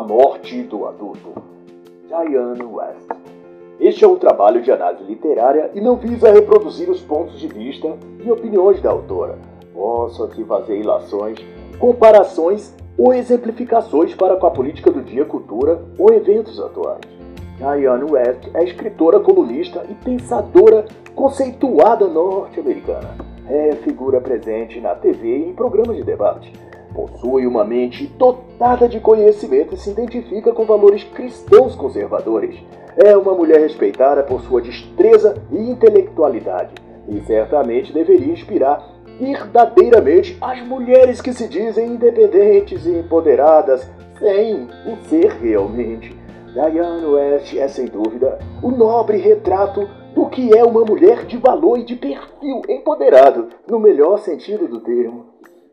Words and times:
A 0.00 0.02
Morte 0.02 0.62
do 0.62 0.86
Adulto. 0.86 1.34
Diane 2.08 2.64
West. 2.64 3.06
Este 3.78 4.02
é 4.02 4.08
um 4.08 4.16
trabalho 4.16 4.62
de 4.62 4.72
análise 4.72 5.04
literária 5.04 5.70
e 5.74 5.80
não 5.82 5.96
visa 5.96 6.32
reproduzir 6.32 6.88
os 6.88 7.02
pontos 7.02 7.38
de 7.38 7.46
vista 7.46 7.98
e 8.24 8.30
opiniões 8.30 8.80
da 8.80 8.88
autora. 8.88 9.36
Posso 9.74 10.24
aqui 10.24 10.42
fazer 10.42 10.80
ilações, 10.80 11.38
comparações 11.78 12.74
ou 12.96 13.12
exemplificações 13.12 14.14
para 14.14 14.36
com 14.36 14.46
a 14.46 14.50
política 14.50 14.90
do 14.90 15.02
dia, 15.02 15.26
cultura 15.26 15.82
ou 15.98 16.10
eventos 16.14 16.58
atuais. 16.58 17.02
Diane 17.58 18.10
West 18.10 18.48
é 18.54 18.64
escritora, 18.64 19.20
colunista 19.20 19.84
e 19.86 19.94
pensadora 20.02 20.86
conceituada 21.14 22.06
norte-americana. 22.06 23.18
É 23.46 23.72
figura 23.72 24.18
presente 24.18 24.80
na 24.80 24.94
TV 24.94 25.40
e 25.40 25.50
em 25.50 25.52
programas 25.52 25.98
de 25.98 26.04
debate. 26.04 26.69
Possui 27.08 27.46
uma 27.46 27.64
mente 27.64 28.06
dotada 28.18 28.88
de 28.88 29.00
conhecimento 29.00 29.74
e 29.74 29.78
se 29.78 29.90
identifica 29.90 30.52
com 30.52 30.64
valores 30.64 31.04
cristãos 31.04 31.74
conservadores. 31.74 32.56
É 32.96 33.16
uma 33.16 33.34
mulher 33.34 33.60
respeitada 33.60 34.22
por 34.22 34.40
sua 34.42 34.60
destreza 34.60 35.42
e 35.50 35.70
intelectualidade. 35.70 36.74
E 37.08 37.20
certamente 37.22 37.92
deveria 37.92 38.32
inspirar 38.32 38.86
verdadeiramente 39.18 40.36
as 40.40 40.66
mulheres 40.66 41.20
que 41.20 41.32
se 41.32 41.48
dizem 41.48 41.88
independentes 41.88 42.86
e 42.86 42.90
empoderadas 42.90 43.88
sem 44.18 44.68
o 44.86 44.96
ser 45.08 45.32
realmente. 45.32 46.14
Diane 46.52 47.06
West 47.06 47.54
é 47.56 47.68
sem 47.68 47.86
dúvida 47.86 48.38
o 48.62 48.70
nobre 48.70 49.18
retrato 49.18 49.88
do 50.14 50.26
que 50.26 50.56
é 50.56 50.64
uma 50.64 50.84
mulher 50.84 51.24
de 51.24 51.36
valor 51.36 51.78
e 51.78 51.84
de 51.84 51.94
perfil 51.96 52.62
empoderado, 52.68 53.48
no 53.68 53.78
melhor 53.78 54.18
sentido 54.18 54.66
do 54.66 54.80
termo. 54.80 55.26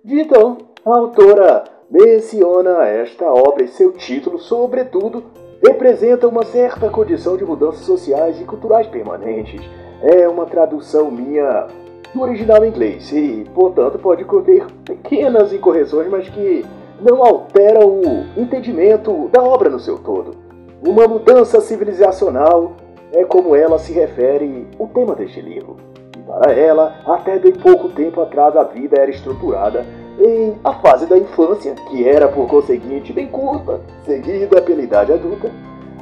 Então, 0.05 0.57
a 0.93 0.97
autora 0.97 1.63
menciona 1.89 2.85
esta 2.85 3.25
obra 3.25 3.63
e 3.63 3.67
seu 3.67 3.91
título, 3.91 4.39
sobretudo, 4.39 5.23
representa 5.65 6.27
uma 6.27 6.43
certa 6.43 6.89
condição 6.89 7.35
de 7.35 7.43
mudanças 7.43 7.81
sociais 7.81 8.39
e 8.39 8.45
culturais 8.45 8.87
permanentes. 8.87 9.61
É 10.01 10.27
uma 10.27 10.45
tradução 10.45 11.11
minha 11.11 11.67
do 12.13 12.21
original 12.21 12.63
em 12.63 12.69
inglês 12.69 13.11
e, 13.11 13.45
portanto, 13.53 13.99
pode 13.99 14.23
conter 14.23 14.65
pequenas 14.85 15.51
incorreções, 15.51 16.07
mas 16.07 16.29
que 16.29 16.65
não 17.01 17.23
alteram 17.23 18.01
o 18.01 18.25
entendimento 18.39 19.27
da 19.29 19.41
obra 19.43 19.69
no 19.69 19.79
seu 19.79 19.97
todo. 19.97 20.31
Uma 20.85 21.07
mudança 21.07 21.59
civilizacional 21.59 22.73
é 23.11 23.23
como 23.25 23.55
ela 23.55 23.77
se 23.77 23.91
refere 23.91 24.67
o 24.79 24.87
tema 24.87 25.15
deste 25.15 25.41
livro. 25.41 25.75
E 26.15 26.21
para 26.21 26.53
ela, 26.53 26.95
até 27.05 27.39
bem 27.39 27.53
pouco 27.53 27.89
tempo 27.89 28.21
atrás, 28.21 28.55
a 28.55 28.63
vida 28.63 28.97
era 28.97 29.09
estruturada 29.09 29.85
em 30.19 30.55
a 30.63 30.73
fase 30.73 31.05
da 31.05 31.17
infância, 31.17 31.75
que 31.89 32.07
era 32.07 32.27
por 32.27 32.47
conseguinte 32.47 33.13
bem 33.13 33.27
curta, 33.27 33.81
seguida 34.05 34.61
pela 34.61 34.81
idade 34.81 35.13
adulta, 35.13 35.51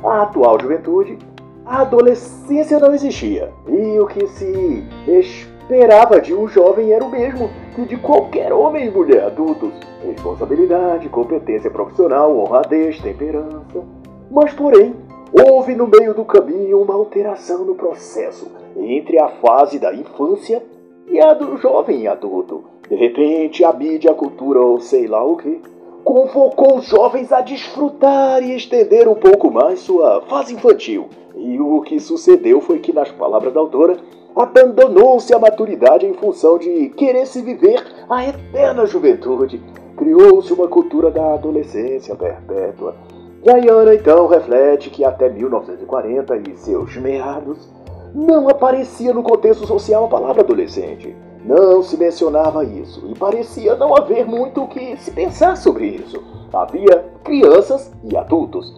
a 0.03 0.21
atual 0.23 0.59
juventude, 0.59 1.17
a 1.65 1.81
adolescência 1.81 2.79
não 2.79 2.93
existia. 2.93 3.51
E 3.67 3.99
o 3.99 4.05
que 4.05 4.25
se 4.27 4.83
esperava 5.07 6.21
de 6.21 6.33
um 6.33 6.47
jovem 6.47 6.91
era 6.91 7.03
o 7.03 7.09
mesmo 7.09 7.49
que 7.75 7.85
de 7.85 7.97
qualquer 7.97 8.53
homem 8.53 8.87
e 8.87 8.91
mulher 8.91 9.25
adultos: 9.25 9.73
responsabilidade, 10.05 11.09
competência 11.09 11.69
profissional, 11.69 12.37
honradez, 12.37 12.99
temperança. 13.01 13.83
Mas, 14.29 14.53
porém, 14.53 14.95
houve 15.33 15.75
no 15.75 15.87
meio 15.87 16.13
do 16.13 16.23
caminho 16.23 16.81
uma 16.81 16.93
alteração 16.93 17.65
no 17.65 17.75
processo 17.75 18.51
entre 18.77 19.19
a 19.19 19.29
fase 19.29 19.79
da 19.79 19.93
infância 19.93 20.61
e 21.07 21.19
a 21.19 21.33
do 21.33 21.57
jovem 21.57 22.07
adulto. 22.07 22.63
De 22.89 22.95
repente, 22.95 23.63
a 23.63 23.73
mídia, 23.73 24.11
a 24.11 24.15
cultura 24.15 24.59
ou 24.59 24.79
sei 24.79 25.07
lá 25.07 25.23
o 25.23 25.37
que, 25.37 25.61
convocou 26.03 26.77
os 26.77 26.85
jovens 26.85 27.31
a 27.31 27.41
desfrutar 27.41 28.43
e 28.43 28.55
estender 28.55 29.07
um 29.07 29.15
pouco 29.15 29.49
mais 29.49 29.79
sua 29.79 30.21
fase 30.21 30.53
infantil. 30.53 31.07
E 31.35 31.59
o 31.59 31.81
que 31.81 31.99
sucedeu 31.99 32.61
foi 32.61 32.79
que, 32.79 32.93
nas 32.93 33.11
palavras 33.11 33.53
da 33.53 33.59
autora, 33.59 33.97
abandonou-se 34.35 35.33
a 35.33 35.39
maturidade 35.39 36.05
em 36.05 36.13
função 36.13 36.57
de 36.57 36.89
querer 36.89 37.25
se 37.25 37.41
viver 37.41 37.83
a 38.09 38.27
eterna 38.27 38.85
juventude. 38.85 39.61
Criou-se 39.97 40.51
uma 40.53 40.67
cultura 40.67 41.09
da 41.09 41.33
adolescência 41.33 42.15
perpétua. 42.15 42.95
Diana 43.41 43.93
então 43.93 44.27
reflete 44.27 44.89
que 44.89 45.03
até 45.03 45.29
1940 45.29 46.35
e 46.49 46.57
seus 46.57 46.97
meados 46.97 47.69
não 48.15 48.47
aparecia 48.47 49.13
no 49.13 49.21
contexto 49.21 49.67
social 49.67 50.05
a 50.05 50.07
palavra 50.07 50.41
adolescente. 50.41 51.13
Não 51.43 51.83
se 51.83 51.97
mencionava 51.97 52.63
isso 52.63 53.05
e 53.11 53.13
parecia 53.13 53.75
não 53.75 53.95
haver 53.95 54.25
muito 54.25 54.63
o 54.63 54.67
que 54.69 54.95
se 54.97 55.11
pensar 55.11 55.57
sobre 55.57 55.87
isso. 55.87 56.23
Havia 56.53 57.05
crianças 57.23 57.91
e 58.03 58.15
adultos. 58.15 58.73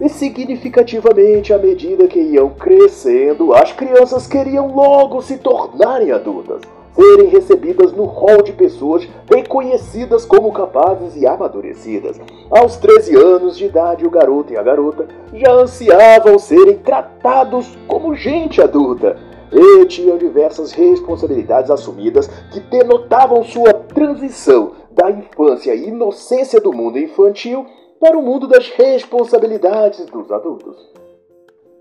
E 0.00 0.08
significativamente, 0.08 1.52
à 1.52 1.58
medida 1.58 2.08
que 2.08 2.20
iam 2.20 2.50
crescendo, 2.50 3.54
as 3.54 3.72
crianças 3.72 4.26
queriam 4.26 4.74
logo 4.74 5.22
se 5.22 5.38
tornarem 5.38 6.10
adultas, 6.10 6.62
serem 6.98 7.28
recebidas 7.28 7.92
no 7.92 8.04
rol 8.04 8.42
de 8.42 8.52
pessoas 8.52 9.08
reconhecidas 9.32 10.24
como 10.24 10.52
capazes 10.52 11.14
e 11.14 11.24
amadurecidas. 11.24 12.20
Aos 12.50 12.76
13 12.76 13.14
anos 13.14 13.56
de 13.56 13.66
idade, 13.66 14.04
o 14.04 14.10
garoto 14.10 14.52
e 14.52 14.56
a 14.56 14.62
garota 14.64 15.06
já 15.32 15.52
ansiavam 15.52 16.36
serem 16.40 16.78
tratados 16.78 17.78
como 17.86 18.16
gente 18.16 18.60
adulta 18.60 19.16
e 19.52 19.86
tinham 19.86 20.18
diversas 20.18 20.72
responsabilidades 20.72 21.70
assumidas 21.70 22.26
que 22.52 22.58
denotavam 22.60 23.44
sua 23.44 23.72
transição 23.72 24.72
da 24.90 25.08
infância 25.08 25.72
e 25.76 25.88
inocência 25.88 26.60
do 26.60 26.72
mundo 26.72 26.98
infantil 26.98 27.64
para 28.00 28.18
o 28.18 28.22
mundo 28.22 28.48
das 28.48 28.68
responsabilidades 28.70 30.04
dos 30.06 30.32
adultos. 30.32 30.76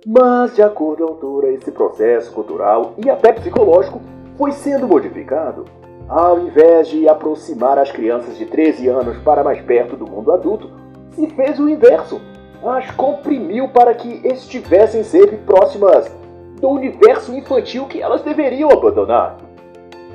Mas, 0.06 0.56
de 0.56 0.62
acordo 0.62 1.04
com 1.04 1.10
a 1.10 1.14
autora, 1.14 1.52
esse 1.52 1.72
processo 1.72 2.32
cultural 2.32 2.94
e 3.04 3.10
até 3.10 3.34
psicológico 3.34 4.00
foi 4.38 4.52
sendo 4.52 4.88
modificado. 4.88 5.66
Ao 6.08 6.40
invés 6.40 6.88
de 6.88 7.10
aproximar 7.10 7.78
as 7.78 7.92
crianças 7.92 8.38
de 8.38 8.46
13 8.46 8.88
anos 8.88 9.18
para 9.18 9.44
mais 9.44 9.60
perto 9.62 9.98
do 9.98 10.10
mundo 10.10 10.32
adulto, 10.32 10.70
se 11.12 11.28
fez 11.32 11.60
o 11.60 11.68
inverso. 11.68 12.22
As 12.64 12.90
comprimiu 12.92 13.68
para 13.70 13.94
que 13.94 14.22
estivessem 14.26 15.04
sempre 15.04 15.38
próximas 15.38 16.10
do 16.62 16.70
universo 16.70 17.36
infantil 17.36 17.86
que 17.88 18.02
elas 18.02 18.22
deveriam 18.22 18.72
abandonar. 18.72 19.38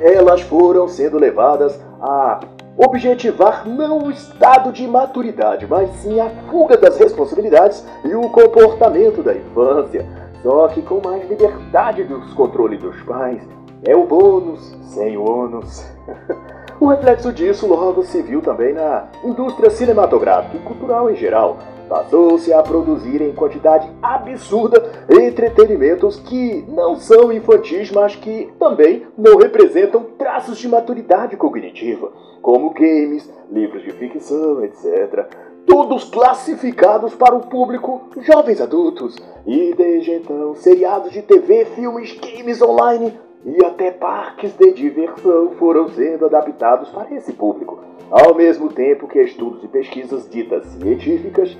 Elas 0.00 0.40
foram 0.40 0.88
sendo 0.88 1.18
levadas 1.18 1.78
a 2.00 2.40
objetivar 2.76 3.68
não 3.68 4.04
o 4.04 4.10
estado 4.10 4.72
de 4.72 4.86
maturidade, 4.88 5.66
mas 5.68 5.90
sim 5.96 6.18
a 6.20 6.30
fuga 6.50 6.76
das 6.76 6.96
responsabilidades 6.98 7.86
e 8.04 8.14
o 8.14 8.22
comportamento 8.30 9.22
da 9.22 9.34
infância, 9.34 10.06
só 10.42 10.68
que 10.68 10.82
com 10.82 11.00
mais 11.04 11.28
liberdade 11.28 12.04
dos 12.04 12.32
controles 12.32 12.80
dos 12.80 13.00
pais. 13.02 13.42
É 13.84 13.97
o 13.97 14.04
bônus 14.04 14.60
sem 14.94 15.16
o 15.16 15.28
ônus. 15.28 15.84
o 16.78 16.87
reflexo 16.87 17.32
disso 17.32 17.66
logo 17.66 18.04
se 18.04 18.22
viu 18.22 18.41
também 18.41 18.72
na 18.72 19.09
indústria 19.25 19.70
cinematográfica 19.70 20.56
e 20.56 20.60
cultural 20.60 21.10
em 21.10 21.16
geral. 21.16 21.59
Passou-se 21.88 22.53
a 22.53 22.62
produzir 22.62 23.20
em 23.20 23.34
quantidade 23.34 23.91
absurda 24.00 24.82
entretenimentos 25.10 26.20
que 26.20 26.65
não 26.69 26.97
são 26.97 27.32
infantis, 27.32 27.91
mas 27.91 28.15
que 28.15 28.53
também 28.59 29.04
não 29.19 29.37
representam 29.37 30.04
traços 30.16 30.59
de 30.59 30.69
maturidade 30.69 31.37
cognitiva 31.37 32.12
como 32.41 32.70
games, 32.70 33.28
livros 33.50 33.82
de 33.82 33.93
ficção, 33.93 34.64
etc. 34.64 35.26
Todos 35.66 36.04
classificados 36.04 37.14
para 37.14 37.34
o 37.34 37.47
público 37.47 38.03
jovens 38.20 38.60
adultos. 38.60 39.16
E 39.47 39.75
desde 39.75 40.12
então, 40.12 40.54
seriados 40.54 41.12
de 41.12 41.22
TV, 41.22 41.64
filmes, 41.66 42.19
games 42.19 42.62
online 42.62 43.12
e 43.44 43.64
até 43.64 43.91
parques 43.91 44.53
de 44.56 44.72
diversão 44.72 45.53
foram 45.58 45.88
sendo 45.88 46.26
adaptados 46.26 46.88
para 46.91 47.14
esse 47.14 47.32
público, 47.32 47.81
ao 48.11 48.34
mesmo 48.34 48.69
tempo 48.72 49.08
que 49.08 49.20
estudos 49.20 49.64
e 49.64 49.69
pesquisas 49.69 50.28
ditas 50.28 50.66
científicas 50.66 51.56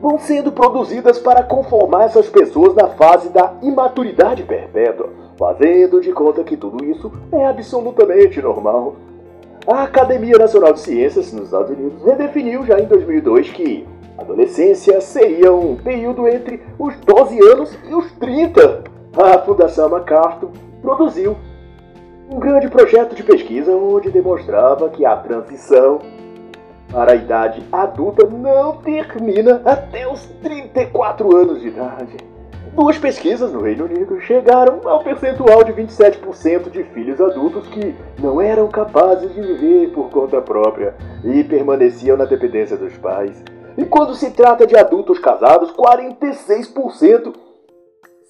vão 0.00 0.18
sendo 0.18 0.52
produzidas 0.52 1.18
para 1.18 1.42
conformar 1.42 2.04
essas 2.04 2.28
pessoas 2.28 2.74
na 2.74 2.88
fase 2.88 3.30
da 3.30 3.54
imaturidade 3.62 4.44
perpétua, 4.44 5.10
fazendo 5.36 6.00
de 6.00 6.12
conta 6.12 6.44
que 6.44 6.56
tudo 6.56 6.84
isso 6.84 7.12
é 7.32 7.46
absolutamente 7.46 8.40
normal 8.40 8.96
a 9.70 9.82
Academia 9.82 10.38
Nacional 10.38 10.72
de 10.72 10.80
Ciências 10.80 11.30
nos 11.30 11.44
Estados 11.44 11.70
Unidos 11.70 12.02
redefiniu 12.02 12.64
já 12.64 12.80
em 12.80 12.86
2002 12.86 13.50
que 13.50 13.86
a 14.16 14.22
adolescência 14.22 14.98
seria 15.02 15.52
um 15.52 15.76
período 15.76 16.26
entre 16.26 16.62
os 16.78 16.96
12 17.00 17.38
anos 17.52 17.78
e 17.86 17.94
os 17.94 18.10
30. 18.12 18.84
A 19.14 19.38
Fundação 19.40 19.90
MacArthur 19.90 20.48
produziu 20.88 21.36
um 22.30 22.38
grande 22.38 22.68
projeto 22.68 23.14
de 23.14 23.22
pesquisa 23.22 23.76
onde 23.76 24.10
demonstrava 24.10 24.88
que 24.88 25.04
a 25.04 25.16
transição 25.16 25.98
para 26.90 27.12
a 27.12 27.14
idade 27.14 27.62
adulta 27.70 28.26
não 28.26 28.78
termina 28.78 29.60
até 29.66 30.10
os 30.10 30.24
34 30.42 31.36
anos 31.36 31.60
de 31.60 31.68
idade. 31.68 32.16
Duas 32.72 32.96
pesquisas 32.96 33.52
no 33.52 33.60
Reino 33.60 33.84
Unido 33.84 34.18
chegaram 34.22 34.80
ao 34.84 35.02
percentual 35.04 35.62
de 35.62 35.72
27% 35.72 36.70
de 36.70 36.84
filhos 36.84 37.20
adultos 37.20 37.66
que 37.68 37.94
não 38.18 38.40
eram 38.40 38.68
capazes 38.68 39.34
de 39.34 39.42
viver 39.42 39.90
por 39.90 40.08
conta 40.08 40.40
própria 40.40 40.94
e 41.22 41.44
permaneciam 41.44 42.16
na 42.16 42.24
dependência 42.24 42.78
dos 42.78 42.96
pais. 42.96 43.42
E 43.76 43.84
quando 43.84 44.14
se 44.14 44.30
trata 44.30 44.66
de 44.66 44.76
adultos 44.76 45.18
casados, 45.18 45.70
46% 45.72 47.34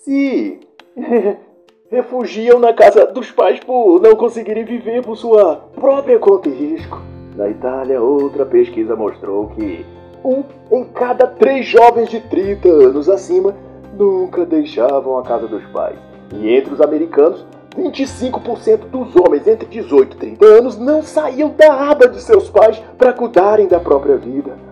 se 0.02 0.60
refugiam 1.90 2.58
na 2.58 2.72
casa 2.72 3.06
dos 3.06 3.30
pais 3.30 3.58
por 3.60 4.00
não 4.00 4.14
conseguirem 4.14 4.64
viver 4.64 5.02
por 5.02 5.16
sua 5.16 5.56
própria 5.74 6.18
conta 6.18 6.48
e 6.48 6.52
risco. 6.52 7.00
Na 7.34 7.48
Itália, 7.48 8.00
outra 8.00 8.44
pesquisa 8.44 8.94
mostrou 8.94 9.48
que 9.48 9.86
um 10.22 10.44
em 10.70 10.84
cada 10.84 11.26
três 11.26 11.66
jovens 11.66 12.10
de 12.10 12.20
30 12.20 12.68
anos 12.68 13.08
acima 13.08 13.54
nunca 13.96 14.44
deixavam 14.44 15.16
a 15.18 15.22
casa 15.22 15.46
dos 15.46 15.64
pais. 15.66 15.96
E 16.34 16.50
entre 16.50 16.74
os 16.74 16.80
americanos, 16.80 17.46
25% 17.74 18.88
dos 18.90 19.16
homens 19.16 19.46
entre 19.46 19.66
18 19.66 20.14
e 20.14 20.18
30 20.18 20.44
anos 20.44 20.78
não 20.78 21.02
saíam 21.02 21.54
da 21.56 21.90
aba 21.90 22.08
de 22.08 22.20
seus 22.20 22.50
pais 22.50 22.82
para 22.98 23.12
cuidarem 23.12 23.66
da 23.66 23.80
própria 23.80 24.16
vida. 24.16 24.67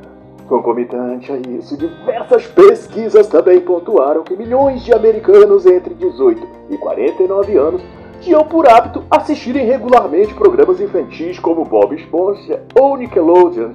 Concomitante 0.48 1.32
a 1.32 1.36
isso, 1.36 1.76
diversas 1.76 2.46
pesquisas 2.46 3.26
também 3.26 3.60
pontuaram 3.60 4.22
que 4.22 4.36
milhões 4.36 4.84
de 4.84 4.92
americanos 4.92 5.66
entre 5.66 5.92
18 5.94 6.40
e 6.70 6.78
49 6.78 7.56
anos 7.56 7.82
tinham 8.20 8.44
por 8.44 8.68
hábito 8.68 9.02
assistirem 9.10 9.66
regularmente 9.66 10.34
programas 10.34 10.80
infantis 10.80 11.38
como 11.40 11.64
Bob 11.64 11.96
Esponja 11.96 12.62
ou 12.78 12.96
Nickelodeon. 12.96 13.72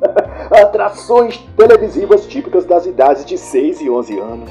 Atrações 0.50 1.36
televisivas 1.56 2.26
típicas 2.26 2.64
das 2.64 2.86
idades 2.86 3.24
de 3.24 3.36
6 3.36 3.82
e 3.82 3.90
11 3.90 4.18
anos. 4.18 4.50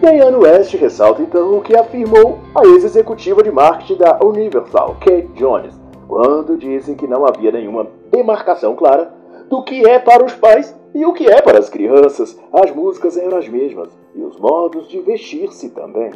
Diane 0.00 0.36
West 0.36 0.74
ressalta 0.74 1.22
então 1.22 1.58
o 1.58 1.62
que 1.62 1.76
afirmou 1.76 2.38
a 2.54 2.64
ex-executiva 2.64 3.42
de 3.42 3.50
marketing 3.50 3.96
da 3.96 4.18
Universal, 4.24 4.96
Kate 5.00 5.30
Jones, 5.34 5.80
quando 6.06 6.56
disse 6.56 6.94
que 6.94 7.06
não 7.06 7.26
havia 7.26 7.52
nenhuma 7.52 7.88
demarcação 8.10 8.74
clara 8.74 9.12
do 9.48 9.62
que 9.62 9.88
é 9.88 9.98
para 9.98 10.24
os 10.24 10.32
pais 10.34 10.74
e 10.94 11.04
o 11.04 11.12
que 11.12 11.26
é 11.26 11.40
para 11.40 11.58
as 11.58 11.68
crianças. 11.68 12.38
As 12.52 12.70
músicas 12.70 13.16
eram 13.16 13.38
as 13.38 13.48
mesmas 13.48 13.88
e 14.14 14.22
os 14.22 14.38
modos 14.38 14.88
de 14.88 15.00
vestir-se 15.00 15.70
também. 15.70 16.10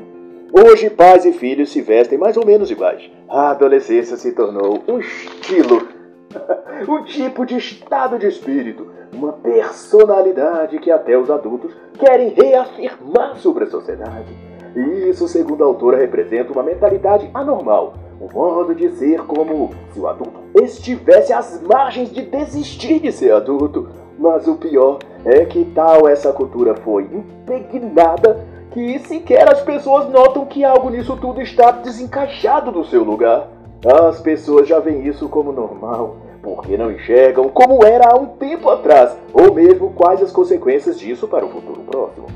Hoje, 0.52 0.90
pais 0.90 1.25
e 1.25 1.32
filhos 1.32 1.70
se 1.70 1.81
vestem 1.81 2.19
mais 2.19 2.37
ou 2.37 2.46
menos 2.46 2.70
iguais. 2.70 3.11
A 3.28 3.50
adolescência 3.50 4.17
se 4.17 4.32
tornou 4.32 4.82
um 4.87 4.99
estilo, 4.99 5.88
um 6.88 7.05
tipo 7.05 7.44
de 7.44 7.56
estado 7.56 8.19
de 8.19 8.26
espírito, 8.28 8.87
uma 9.12 9.32
personalidade 9.32 10.78
que 10.78 10.90
até 10.90 11.19
os 11.19 11.31
adultos 11.31 11.75
querem 11.99 12.28
reafirmar 12.28 13.37
sobre 13.37 13.64
a 13.64 13.70
sociedade. 13.70 14.32
E 14.76 15.08
isso, 15.08 15.26
segundo 15.26 15.64
a 15.64 15.67
autora, 15.67 15.96
representa 15.96 16.52
uma 16.52 16.62
mentalidade 16.62 17.28
anormal, 17.34 17.94
um 18.20 18.32
modo 18.32 18.75
de 18.75 18.90
ser 18.93 19.23
como 19.23 19.70
se 19.93 19.99
o 19.99 20.06
adulto 20.06 20.38
estivesse 20.62 21.32
às 21.32 21.61
margens 21.62 22.11
de 22.11 22.23
desistir 22.23 23.00
de 23.00 23.11
ser 23.11 23.32
adulto. 23.32 23.88
Mas 24.26 24.49
o 24.49 24.56
pior 24.56 24.99
é 25.25 25.44
que 25.44 25.64
tal 25.67 26.08
essa 26.08 26.32
cultura 26.32 26.75
foi 26.75 27.05
impregnada 27.05 28.44
que 28.73 28.99
sequer 28.99 29.49
as 29.49 29.62
pessoas 29.62 30.08
notam 30.08 30.44
que 30.44 30.64
algo 30.64 30.90
nisso 30.90 31.17
tudo 31.17 31.40
está 31.40 31.70
desencaixado 31.70 32.73
do 32.73 32.84
seu 32.84 33.05
lugar. 33.05 33.46
As 33.84 34.19
pessoas 34.20 34.67
já 34.67 34.81
veem 34.81 35.06
isso 35.06 35.28
como 35.28 35.52
normal, 35.52 36.17
porque 36.43 36.76
não 36.76 36.90
enxergam 36.90 37.49
como 37.49 37.84
era 37.84 38.08
há 38.11 38.17
um 38.17 38.26
tempo 38.26 38.69
atrás, 38.69 39.17
ou 39.32 39.55
mesmo 39.55 39.93
quais 39.93 40.20
as 40.20 40.32
consequências 40.32 40.99
disso 40.99 41.28
para 41.28 41.46
o 41.46 41.49
futuro 41.49 41.82
próximo. 41.82 42.26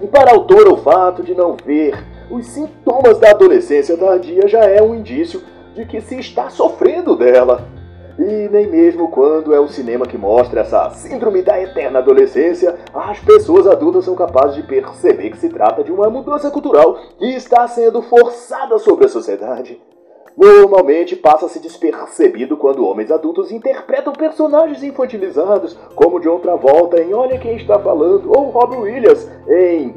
E 0.00 0.06
para 0.06 0.30
a 0.30 0.34
autora, 0.34 0.72
o 0.72 0.76
fato 0.76 1.24
de 1.24 1.34
não 1.34 1.56
ver 1.56 1.92
os 2.30 2.46
sintomas 2.46 3.18
da 3.18 3.30
adolescência 3.30 3.96
tardia 3.96 4.46
já 4.46 4.60
é 4.60 4.80
um 4.80 4.94
indício 4.94 5.42
de 5.74 5.84
que 5.84 6.00
se 6.00 6.20
está 6.20 6.48
sofrendo 6.50 7.16
dela. 7.16 7.79
E 8.18 8.48
nem 8.48 8.66
mesmo 8.66 9.08
quando 9.08 9.54
é 9.54 9.60
o 9.60 9.68
cinema 9.68 10.06
que 10.06 10.18
mostra 10.18 10.60
essa 10.60 10.90
síndrome 10.90 11.42
da 11.42 11.60
eterna 11.60 11.98
adolescência, 11.98 12.76
as 12.92 13.18
pessoas 13.20 13.66
adultas 13.66 14.04
são 14.04 14.14
capazes 14.14 14.56
de 14.56 14.62
perceber 14.62 15.30
que 15.30 15.38
se 15.38 15.48
trata 15.48 15.82
de 15.82 15.92
uma 15.92 16.10
mudança 16.10 16.50
cultural 16.50 16.98
que 17.18 17.26
está 17.26 17.66
sendo 17.68 18.02
forçada 18.02 18.78
sobre 18.78 19.06
a 19.06 19.08
sociedade. 19.08 19.80
Normalmente 20.36 21.16
passa-se 21.16 21.58
despercebido 21.60 22.56
quando 22.56 22.86
homens 22.86 23.10
adultos 23.10 23.50
interpretam 23.50 24.12
personagens 24.12 24.82
infantilizados, 24.82 25.76
como 25.94 26.20
John 26.20 26.38
Travolta 26.38 27.02
em 27.02 27.12
Olha 27.12 27.38
Quem 27.38 27.56
Está 27.56 27.78
Falando, 27.78 28.30
ou 28.30 28.50
Robbie 28.50 28.76
Williams 28.76 29.28
em 29.48 29.94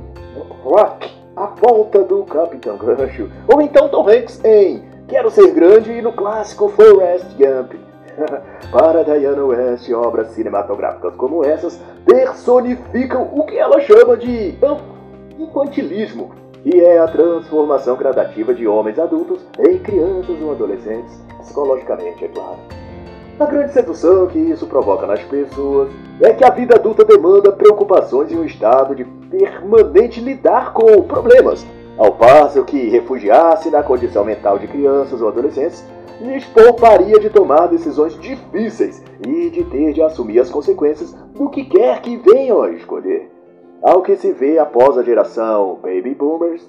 Rock 0.63 1.23
a 1.35 1.47
Volta 1.47 2.03
do 2.03 2.23
Capitão 2.23 2.77
Gancho. 2.77 3.29
Ou 3.47 3.61
então 3.61 3.89
Tom 3.89 4.07
Hanks 4.07 4.43
em 4.43 4.83
Quero 5.07 5.31
Ser 5.31 5.51
Grande 5.51 5.91
e 5.91 6.01
no 6.01 6.13
clássico 6.13 6.69
Forrest 6.69 7.25
Gump. 7.37 7.82
Para 8.71 9.03
Diana 9.03 9.43
West, 9.43 9.89
obras 9.91 10.29
cinematográficas 10.29 11.13
como 11.15 11.43
essas 11.45 11.79
personificam 12.05 13.29
o 13.33 13.45
que 13.45 13.57
ela 13.57 13.79
chama 13.81 14.17
de 14.17 14.55
infantilismo, 15.37 16.31
que 16.63 16.79
é 16.79 16.99
a 16.99 17.07
transformação 17.07 17.95
gradativa 17.95 18.53
de 18.53 18.67
homens 18.67 18.99
adultos 18.99 19.45
em 19.59 19.77
crianças 19.79 20.41
ou 20.41 20.51
adolescentes, 20.51 21.19
psicologicamente, 21.39 22.25
é 22.25 22.27
claro. 22.27 22.59
A 23.39 23.45
grande 23.45 23.73
sedução 23.73 24.27
que 24.27 24.37
isso 24.37 24.67
provoca 24.67 25.07
nas 25.07 25.21
pessoas 25.23 25.91
é 26.21 26.31
que 26.33 26.45
a 26.45 26.51
vida 26.51 26.75
adulta 26.75 27.03
demanda 27.03 27.51
preocupações 27.51 28.31
e 28.31 28.35
um 28.35 28.45
estado 28.45 28.95
de 28.95 29.03
permanente 29.03 30.21
lidar 30.21 30.71
com 30.71 31.01
problemas, 31.01 31.65
ao 31.97 32.11
passo 32.11 32.63
que 32.63 32.89
refugiar-se 32.89 33.71
na 33.71 33.81
condição 33.81 34.23
mental 34.23 34.59
de 34.59 34.67
crianças 34.67 35.19
ou 35.19 35.27
adolescentes 35.27 35.83
lhes 36.23 36.45
pouparia 36.45 37.19
de 37.19 37.29
tomar 37.29 37.67
decisões 37.67 38.17
difíceis 38.19 39.03
e 39.27 39.49
de 39.49 39.63
ter 39.65 39.93
de 39.93 40.01
assumir 40.01 40.39
as 40.39 40.49
consequências 40.49 41.13
do 41.33 41.49
que 41.49 41.65
quer 41.65 42.01
que 42.01 42.17
venham 42.17 42.61
a 42.61 42.71
escolher. 42.71 43.29
Ao 43.81 44.01
que 44.01 44.15
se 44.15 44.31
vê 44.31 44.57
após 44.57 44.97
a 44.97 45.03
geração 45.03 45.77
Baby 45.81 46.15
Boomers, 46.15 46.67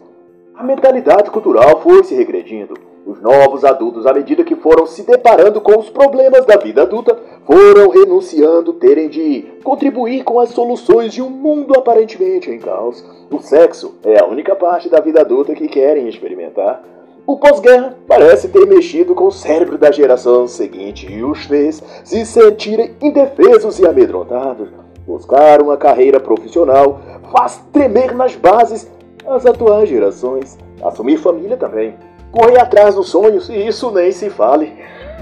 a 0.55 0.65
mentalidade 0.65 1.31
cultural 1.31 1.81
foi 1.81 2.03
se 2.03 2.15
regredindo 2.15 2.75
os 3.07 3.21
novos 3.21 3.65
adultos, 3.65 4.07
à 4.07 4.15
medida 4.15 4.45
que 4.45 4.57
foram 4.57 4.87
se 4.87 5.03
deparando 5.03 5.61
com 5.61 5.79
os 5.79 5.91
problemas 5.91 6.47
da 6.47 6.57
vida 6.57 6.83
adulta, 6.83 7.17
foram 7.47 7.91
renunciando 7.91 8.73
terem 8.73 9.09
de 9.09 9.43
contribuir 9.63 10.25
com 10.25 10.41
as 10.41 10.51
soluções 10.51 11.13
de 11.13 11.21
um 11.21 11.29
mundo 11.29 11.75
aparentemente 11.77 12.51
em 12.51 12.59
caos. 12.59 13.05
O 13.31 13.39
sexo 13.41 13.97
é 14.03 14.19
a 14.19 14.27
única 14.27 14.57
parte 14.57 14.89
da 14.89 15.01
vida 15.01 15.21
adulta 15.21 15.55
que 15.55 15.69
querem 15.69 16.09
experimentar. 16.09 16.83
O 17.27 17.39
pós-guerra 17.39 17.97
parece 18.07 18.49
ter 18.49 18.67
mexido 18.67 19.15
com 19.15 19.27
o 19.27 19.33
cérebro 19.33 19.79
da 19.79 19.91
geração 19.91 20.47
seguinte 20.47 21.11
e 21.11 21.25
os 21.25 21.45
fez 21.45 21.83
se 22.05 22.27
sentirem 22.27 22.95
indefesos 23.01 23.79
e 23.79 23.87
amedrontados. 23.87 24.69
Buscar 25.07 25.63
uma 25.63 25.77
carreira 25.77 26.21
profissional 26.21 27.01
faz 27.33 27.63
tremer 27.73 28.15
nas 28.15 28.37
bases 28.37 28.91
as 29.27 29.47
atuais 29.47 29.89
gerações. 29.89 30.59
Assumir 30.83 31.17
família 31.17 31.57
também 31.57 31.95
correr 32.35 32.59
atrás 32.59 32.97
dos 32.97 33.09
sonhos, 33.11 33.49
e 33.49 33.69
isso 33.69 33.93
nem 33.93 34.11
se 34.11 34.29
fale. 34.29 34.73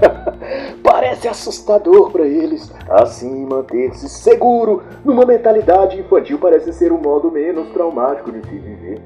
Parece 0.81 1.27
assustador 1.27 2.11
para 2.11 2.25
eles. 2.25 2.73
Assim, 2.89 3.45
manter-se 3.45 4.09
seguro 4.09 4.81
numa 5.05 5.23
mentalidade 5.23 5.99
infantil 5.99 6.39
parece 6.39 6.73
ser 6.73 6.91
um 6.91 6.97
modo 6.97 7.31
menos 7.31 7.69
traumático 7.69 8.31
de 8.31 8.41
se 8.41 8.57
viver. 8.57 9.01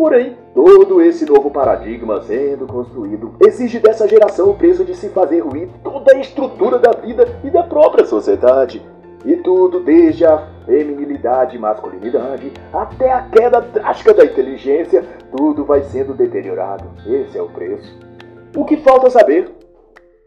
Porém, 0.00 0.34
todo 0.54 1.02
esse 1.02 1.26
novo 1.26 1.50
paradigma 1.50 2.22
sendo 2.22 2.66
construído 2.66 3.34
exige 3.46 3.78
dessa 3.78 4.08
geração 4.08 4.48
o 4.48 4.54
preço 4.54 4.82
de 4.82 4.94
se 4.96 5.10
fazer 5.10 5.40
ruir 5.40 5.68
toda 5.84 6.16
a 6.16 6.18
estrutura 6.18 6.78
da 6.78 6.92
vida 6.92 7.28
e 7.44 7.50
da 7.50 7.64
própria 7.64 8.06
sociedade. 8.06 8.80
E 9.26 9.36
tudo 9.36 9.78
desde 9.80 10.24
a 10.24 10.48
feminilidade 10.64 11.54
e 11.54 11.58
masculinidade 11.58 12.50
até 12.72 13.12
a 13.12 13.28
queda 13.28 13.60
drástica 13.60 14.14
da 14.14 14.24
inteligência, 14.24 15.04
tudo 15.36 15.66
vai 15.66 15.82
sendo 15.82 16.14
deteriorado. 16.14 16.88
Esse 17.06 17.36
é 17.36 17.42
o 17.42 17.50
preço. 17.50 17.94
O 18.56 18.64
que 18.64 18.78
falta 18.78 19.10
saber 19.10 19.52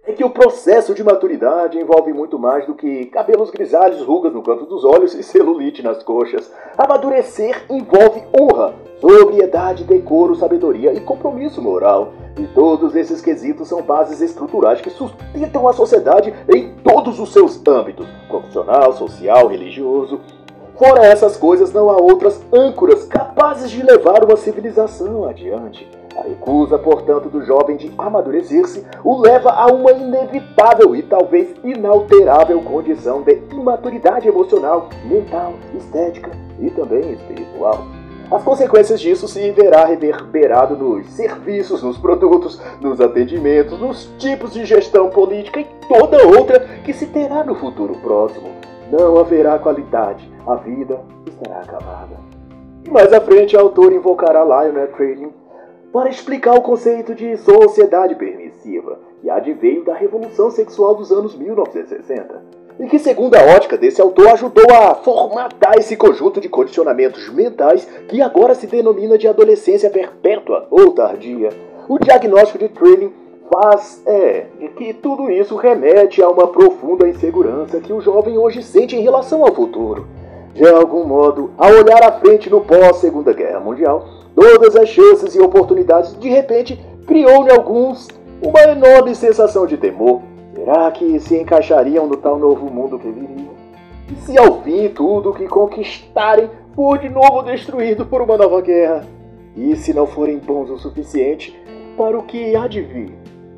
é 0.06 0.12
que 0.12 0.24
o 0.24 0.30
processo 0.30 0.94
de 0.94 1.02
maturidade 1.02 1.80
envolve 1.80 2.12
muito 2.12 2.38
mais 2.38 2.66
do 2.68 2.76
que 2.76 3.06
cabelos 3.06 3.50
grisalhos, 3.50 4.02
rugas 4.02 4.34
no 4.34 4.44
canto 4.44 4.66
dos 4.66 4.84
olhos 4.84 5.14
e 5.16 5.24
celulite 5.24 5.82
nas 5.82 6.04
coxas. 6.04 6.52
Amadurecer 6.78 7.66
envolve 7.70 8.22
honra, 8.38 8.74
sobriedade, 9.00 9.86
decoro, 9.86 10.36
sabedoria 10.36 10.94
e 10.94 11.00
compromisso 11.00 11.62
moral. 11.62 12.12
E 12.38 12.46
todos 12.48 12.96
esses 12.96 13.22
quesitos 13.22 13.70
são 13.70 13.82
bases 13.82 14.20
estruturais 14.20 14.82
que 14.82 14.90
sustentam 14.90 15.68
a 15.68 15.74
sociedade 15.74 16.34
em 16.54 16.76
todos 16.84 17.20
os 17.20 17.32
seus 17.32 17.62
âmbitos 17.66 18.08
profissional, 18.28 18.92
social, 18.94 19.48
religioso. 19.48 20.20
Fora 20.78 21.06
essas 21.06 21.38
coisas, 21.38 21.72
não 21.72 21.90
há 21.90 21.96
outras 21.96 22.42
âncoras 22.52 23.06
capazes 23.06 23.70
de 23.70 23.84
levar 23.84 24.24
uma 24.24 24.36
civilização 24.36 25.26
adiante. 25.30 25.88
A 26.18 26.22
recusa, 26.22 26.78
portanto, 26.78 27.28
do 27.28 27.44
jovem 27.44 27.76
de 27.76 27.92
amadurecer-se 27.98 28.86
o 29.04 29.20
leva 29.20 29.50
a 29.50 29.66
uma 29.68 29.92
inevitável 29.92 30.96
e 30.96 31.02
talvez 31.02 31.54
inalterável 31.64 32.62
condição 32.62 33.24
de 33.24 33.42
imaturidade 33.52 34.28
emocional, 34.28 34.90
mental, 35.06 35.54
estética 35.76 36.32
e 36.60 36.70
também 36.70 37.14
espiritual. 37.14 37.86
As 38.32 38.44
consequências 38.44 39.00
disso 39.00 39.28
se 39.28 39.52
verá 39.52 39.86
reverberado 39.86 40.76
nos 40.76 41.08
serviços, 41.12 41.84
nos 41.84 41.98
produtos, 41.98 42.60
nos 42.80 43.02
atendimentos, 43.02 43.80
nos 43.80 44.06
tipos 44.18 44.54
de 44.54 44.66
gestão 44.66 45.10
política 45.10 45.60
e 45.60 45.68
toda 45.88 46.26
outra 46.26 46.60
que 46.84 46.94
se 46.94 47.08
terá 47.08 47.44
no 47.44 47.56
futuro 47.56 47.96
próximo. 47.96 48.50
não 48.92 49.20
haverá 49.20 49.58
qualidade, 49.58 50.32
a 50.48 50.56
vida 50.56 51.00
estará 51.28 51.62
acabada. 51.62 52.18
Mais 52.90 53.12
à 53.12 53.20
frente, 53.22 53.58
a 53.58 53.62
autora 53.62 53.94
invocará 53.94 54.44
Lionel 54.44 54.88
Trilling 54.94 55.43
para 55.94 56.10
explicar 56.10 56.56
o 56.56 56.62
conceito 56.62 57.14
de 57.14 57.38
sociedade 57.38 58.16
permissiva, 58.16 59.00
que 59.22 59.30
adveio 59.30 59.86
da 59.86 59.94
revolução 59.94 60.50
sexual 60.50 60.96
dos 60.96 61.12
anos 61.12 61.38
1960 61.38 62.64
e 62.80 62.88
que, 62.88 62.98
segundo 62.98 63.36
a 63.36 63.44
ótica 63.56 63.78
desse 63.78 64.02
autor, 64.02 64.30
ajudou 64.30 64.66
a 64.74 64.96
formatar 64.96 65.78
esse 65.78 65.96
conjunto 65.96 66.42
de 66.42 66.50
condicionamentos 66.50 67.30
mentais 67.30 67.88
que 68.08 68.20
agora 68.20 68.56
se 68.56 68.66
denomina 68.66 69.16
de 69.16 69.28
adolescência 69.28 69.92
perpétua 69.92 70.68
ou 70.72 70.92
tardia. 70.92 71.50
O 71.88 72.00
diagnóstico 72.00 72.58
de 72.58 72.70
Trilling 72.70 73.14
faz 73.52 74.02
é 74.08 74.46
que 74.76 74.94
tudo 74.94 75.30
isso 75.30 75.56
remete 75.56 76.24
a 76.24 76.30
uma 76.30 76.48
profunda 76.48 77.08
insegurança 77.08 77.80
que 77.80 77.94
o 77.94 78.02
jovem 78.02 78.38
hoje 78.40 78.64
sente 78.64 78.96
em 78.96 79.02
relação 79.02 79.44
ao 79.44 79.54
futuro. 79.54 80.08
De 80.56 80.68
algum 80.68 81.04
modo, 81.04 81.52
ao 81.58 81.72
olhar 81.72 82.04
à 82.04 82.12
frente 82.14 82.50
no 82.50 82.62
pós-Segunda 82.62 83.34
Guerra 83.34 83.60
Mundial, 83.60 84.23
todas 84.36 84.76
as 84.76 84.90
chances 84.90 85.36
e 85.36 85.40
oportunidades 85.40 86.18
de 86.20 86.30
repente 86.30 86.80
criou 87.08 87.46
em 87.48 87.52
alguns 87.52 88.08
uma 88.42 88.62
enorme 88.64 89.16
sensação 89.16 89.66
de 89.66 89.78
temor 89.78 90.22
Será 90.54 90.90
que 90.92 91.20
se 91.20 91.36
encaixariam 91.36 92.06
no 92.06 92.16
tal 92.16 92.38
novo 92.38 92.70
mundo 92.70 93.00
que 93.00 93.10
viria? 93.10 93.52
E 94.10 94.16
se 94.22 94.38
ao 94.38 94.62
fim 94.62 94.88
tudo 94.88 95.32
o 95.32 95.34
que 95.34 95.48
conquistarem 95.48 96.50
for 96.76 97.00
de 97.00 97.10
novo 97.10 97.42
destruído 97.42 98.06
por 98.06 98.22
uma 98.22 98.38
nova 98.38 98.62
guerra? 98.62 99.06
E 99.58 99.76
se 99.76 99.94
não 99.94 100.06
forem 100.06 100.38
bons 100.38 100.70
o 100.70 100.78
suficiente 100.78 101.60
para 101.98 102.18
o 102.18 102.24
que 102.24 102.56
há 102.56 102.68
de 102.68 102.82
vir? 102.82 103.14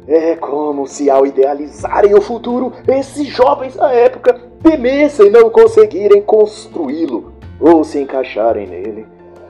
É 0.07 0.35
como 0.35 0.87
se 0.87 1.09
ao 1.09 1.27
idealizarem 1.27 2.15
o 2.15 2.21
futuro, 2.21 2.71
esses 2.87 3.27
jovens 3.27 3.75
da 3.75 3.91
época 3.91 4.39
temessem 4.63 5.29
não 5.29 5.49
conseguirem 5.49 6.21
construí-lo 6.21 7.33
ou 7.59 7.83
se 7.83 7.99
encaixarem 7.99 8.67
nele. 8.67 9.05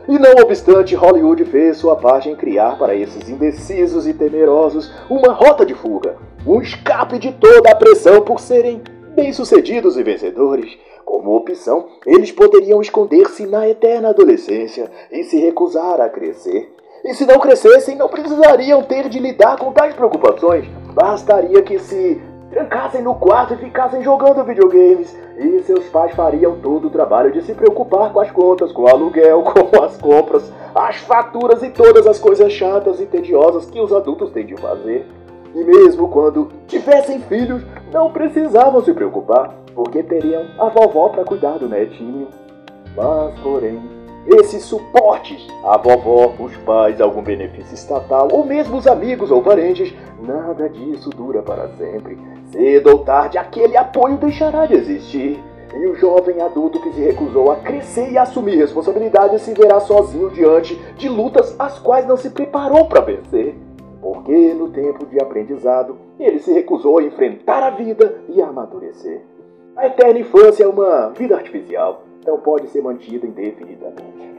E 0.07 0.19
não 0.19 0.33
obstante, 0.43 0.93
Hollywood 0.93 1.43
fez 1.45 1.77
sua 1.77 1.95
parte 1.95 2.29
em 2.29 2.35
criar 2.35 2.77
para 2.77 2.95
esses 2.95 3.27
indecisos 3.27 4.07
e 4.07 4.13
temerosos 4.13 4.91
uma 5.09 5.33
rota 5.33 5.65
de 5.65 5.73
fuga, 5.73 6.15
um 6.45 6.61
escape 6.61 7.17
de 7.17 7.31
toda 7.31 7.71
a 7.71 7.75
pressão 7.75 8.21
por 8.21 8.39
serem 8.39 8.81
bem-sucedidos 9.15 9.97
e 9.97 10.03
vencedores. 10.03 10.77
Como 11.03 11.35
opção, 11.35 11.87
eles 12.05 12.31
poderiam 12.31 12.81
esconder-se 12.81 13.47
na 13.47 13.67
eterna 13.67 14.09
adolescência 14.09 14.91
e 15.11 15.23
se 15.23 15.39
recusar 15.39 15.99
a 15.99 16.09
crescer. 16.09 16.71
E 17.03 17.13
se 17.13 17.25
não 17.25 17.39
crescessem, 17.39 17.95
não 17.95 18.09
precisariam 18.09 18.83
ter 18.83 19.09
de 19.09 19.19
lidar 19.19 19.57
com 19.57 19.71
tais 19.71 19.93
preocupações. 19.95 20.67
Bastaria 20.93 21.61
que 21.61 21.79
se 21.79 22.21
trancassem 22.55 23.01
no 23.01 23.13
quarto 23.15 23.53
e 23.53 23.57
ficassem 23.57 24.01
jogando 24.01 24.45
videogames. 24.45 25.13
E 25.37 25.61
seus 25.63 25.89
pais 25.89 26.15
fariam 26.15 26.57
todo 26.61 26.87
o 26.87 26.89
trabalho 26.89 27.29
de 27.33 27.41
se 27.41 27.53
preocupar 27.53 28.13
com 28.13 28.21
as 28.21 28.31
contas, 28.31 28.71
com 28.71 28.83
o 28.83 28.87
aluguel, 28.87 29.43
com 29.43 29.83
as 29.83 29.97
compras, 29.97 30.49
as 30.73 30.95
faturas 30.99 31.61
e 31.61 31.69
todas 31.69 32.07
as 32.07 32.17
coisas 32.17 32.53
chatas 32.53 33.01
e 33.01 33.05
tediosas 33.05 33.69
que 33.69 33.79
os 33.81 33.91
adultos 33.91 34.31
têm 34.31 34.45
de 34.45 34.55
fazer. 34.55 35.05
E 35.53 35.63
mesmo 35.65 36.07
quando 36.07 36.49
tivessem 36.65 37.19
filhos, 37.19 37.61
não 37.91 38.11
precisavam 38.11 38.81
se 38.83 38.93
preocupar, 38.93 39.53
porque 39.73 40.01
teriam 40.01 40.45
a 40.57 40.69
vovó 40.69 41.09
para 41.09 41.25
cuidar 41.25 41.57
do 41.57 41.67
netinho. 41.67 42.29
Mas, 42.95 43.37
porém, 43.41 43.81
esses 44.27 44.63
suportes, 44.63 45.47
a 45.63 45.77
vovó, 45.77 46.33
os 46.39 46.55
pais, 46.57 46.99
algum 46.99 47.21
benefício 47.21 47.73
estatal, 47.73 48.27
ou 48.31 48.45
mesmo 48.45 48.77
os 48.77 48.87
amigos 48.87 49.31
ou 49.31 49.41
parentes, 49.41 49.93
nada 50.19 50.67
disso 50.69 51.09
dura 51.09 51.41
para 51.41 51.69
sempre. 51.77 52.17
Cedo 52.51 52.89
ou 52.89 52.99
tarde, 52.99 53.37
aquele 53.37 53.77
apoio 53.77 54.17
deixará 54.17 54.65
de 54.65 54.73
existir. 54.73 55.39
E 55.73 55.87
o 55.87 55.95
jovem 55.95 56.41
adulto 56.41 56.79
que 56.79 56.93
se 56.93 57.01
recusou 57.01 57.51
a 57.51 57.57
crescer 57.57 58.11
e 58.11 58.17
assumir 58.17 58.55
responsabilidades 58.55 59.41
se 59.41 59.53
verá 59.53 59.79
sozinho 59.79 60.29
diante 60.29 60.75
de 60.95 61.09
lutas 61.09 61.53
as 61.59 61.77
quais 61.79 62.07
não 62.07 62.15
se 62.15 62.29
preparou 62.29 62.85
para 62.85 63.01
vencer 63.01 63.55
porque 64.05 64.53
no 64.53 64.69
tempo 64.69 65.03
de 65.07 65.19
aprendizado 65.19 65.97
ele 66.19 66.37
se 66.37 66.53
recusou 66.53 66.99
a 66.99 67.03
enfrentar 67.03 67.63
a 67.63 67.71
vida 67.71 68.21
e 68.29 68.39
a 68.39 68.49
amadurecer. 68.49 69.19
A 69.75 69.87
eterna 69.87 70.19
infância 70.19 70.63
é 70.63 70.67
uma 70.67 71.09
vida 71.09 71.35
artificial, 71.35 72.03
não 72.25 72.39
pode 72.39 72.67
ser 72.67 72.81
mantida 72.81 73.25
indefinidamente. 73.25 74.35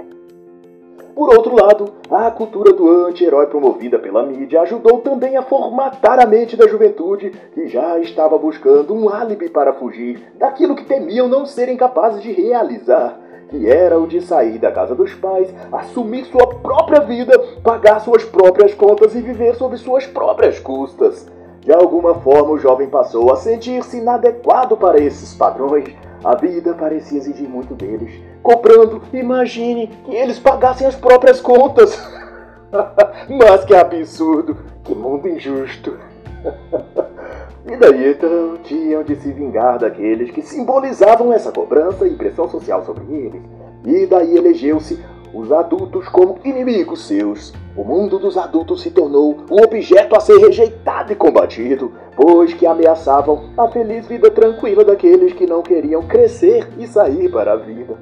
Por 1.15 1.35
outro 1.35 1.55
lado, 1.55 1.95
a 2.11 2.31
cultura 2.31 2.75
do 2.75 3.07
anti-herói 3.07 3.47
promovida 3.47 3.99
pela 3.99 4.23
mídia 4.23 4.61
ajudou 4.61 5.01
também 5.01 5.37
a 5.37 5.43
formatar 5.43 6.21
a 6.21 6.27
mente 6.27 6.57
da 6.57 6.69
juventude 6.69 7.33
que 7.55 7.69
já 7.69 7.99
estava 7.99 8.37
buscando 8.37 8.93
um 8.93 9.09
álibi 9.09 9.49
para 9.49 9.73
fugir 9.73 10.23
daquilo 10.39 10.77
que 10.77 10.85
temiam 10.85 11.27
não 11.27 11.47
serem 11.47 11.77
capazes 11.77 12.23
de 12.23 12.33
realizar 12.33 13.21
que 13.49 13.69
era 13.69 13.99
o 13.99 14.07
de 14.07 14.21
sair 14.21 14.59
da 14.59 14.73
casa 14.73 14.95
dos 14.95 15.15
pais, 15.15 15.55
assumir 15.71 16.25
sua 16.25 16.47
própria 16.47 17.01
vida, 17.01 17.39
pagar 17.63 18.01
suas 18.01 18.25
próprias 18.25 18.75
contas 18.75 19.15
e 19.15 19.21
viver 19.21 19.55
sob 19.55 19.77
suas 19.79 20.05
próprias 20.07 20.59
custas. 20.59 21.27
De 21.61 21.73
alguma 21.73 22.15
forma, 22.17 22.51
o 22.51 22.59
jovem 22.59 22.89
passou 22.89 23.33
a 23.33 23.37
sentir-se 23.37 23.99
inadequado 23.99 24.77
para 24.77 24.99
esses 24.99 25.35
padrões. 25.35 25.85
A 26.25 26.35
vida 26.35 26.75
parecia 26.75 27.19
exigir 27.19 27.49
muito 27.49 27.75
deles. 27.75 28.11
Comprando, 28.43 29.03
imagine 29.13 29.89
que 30.05 30.15
eles 30.15 30.39
pagassem 30.39 30.87
as 30.87 30.95
próprias 30.95 31.41
contas. 31.41 31.97
Mas 33.29 33.65
que 33.65 33.75
absurdo! 33.75 34.57
Que 34.85 34.95
mundo 34.95 35.29
injusto! 35.29 35.97
E 37.69 37.77
daí 37.77 38.13
então 38.13 38.59
tinham 38.63 39.03
de 39.03 39.17
se 39.17 39.33
vingar 39.33 39.81
daqueles 39.81 40.31
que 40.31 40.41
simbolizavam 40.41 41.33
essa 41.33 41.51
cobrança 41.51 42.07
e 42.07 42.15
pressão 42.15 42.49
social 42.49 42.85
sobre 42.85 43.13
eles. 43.13 43.43
E 43.85 44.07
daí 44.07 44.37
elegeu-se 44.37 45.05
os 45.33 45.53
adultos 45.53 46.09
como 46.09 46.39
inimigos 46.45 47.07
seus. 47.07 47.53
O 47.77 47.85
mundo 47.85 48.19
dos 48.19 48.37
adultos 48.37 48.83
se 48.83 48.91
tornou 48.91 49.37
um 49.51 49.63
objeto 49.63 50.17
a 50.17 50.21
ser 50.21 50.39
rejeitado 50.39 51.13
e 51.13 51.17
combatido, 51.17 51.93
pois 52.17 52.55
que 52.55 52.67
ameaçavam 52.67 53.51
a 53.57 53.69
feliz 53.69 54.07
vida 54.07 54.31
tranquila 54.31 54.85
daqueles 54.85 55.33
que 55.33 55.47
não 55.47 55.63
queriam 55.63 56.03
crescer 56.03 56.69
e 56.79 56.87
sair 56.87 57.31
para 57.31 57.53
a 57.53 57.57
vida. 57.57 57.97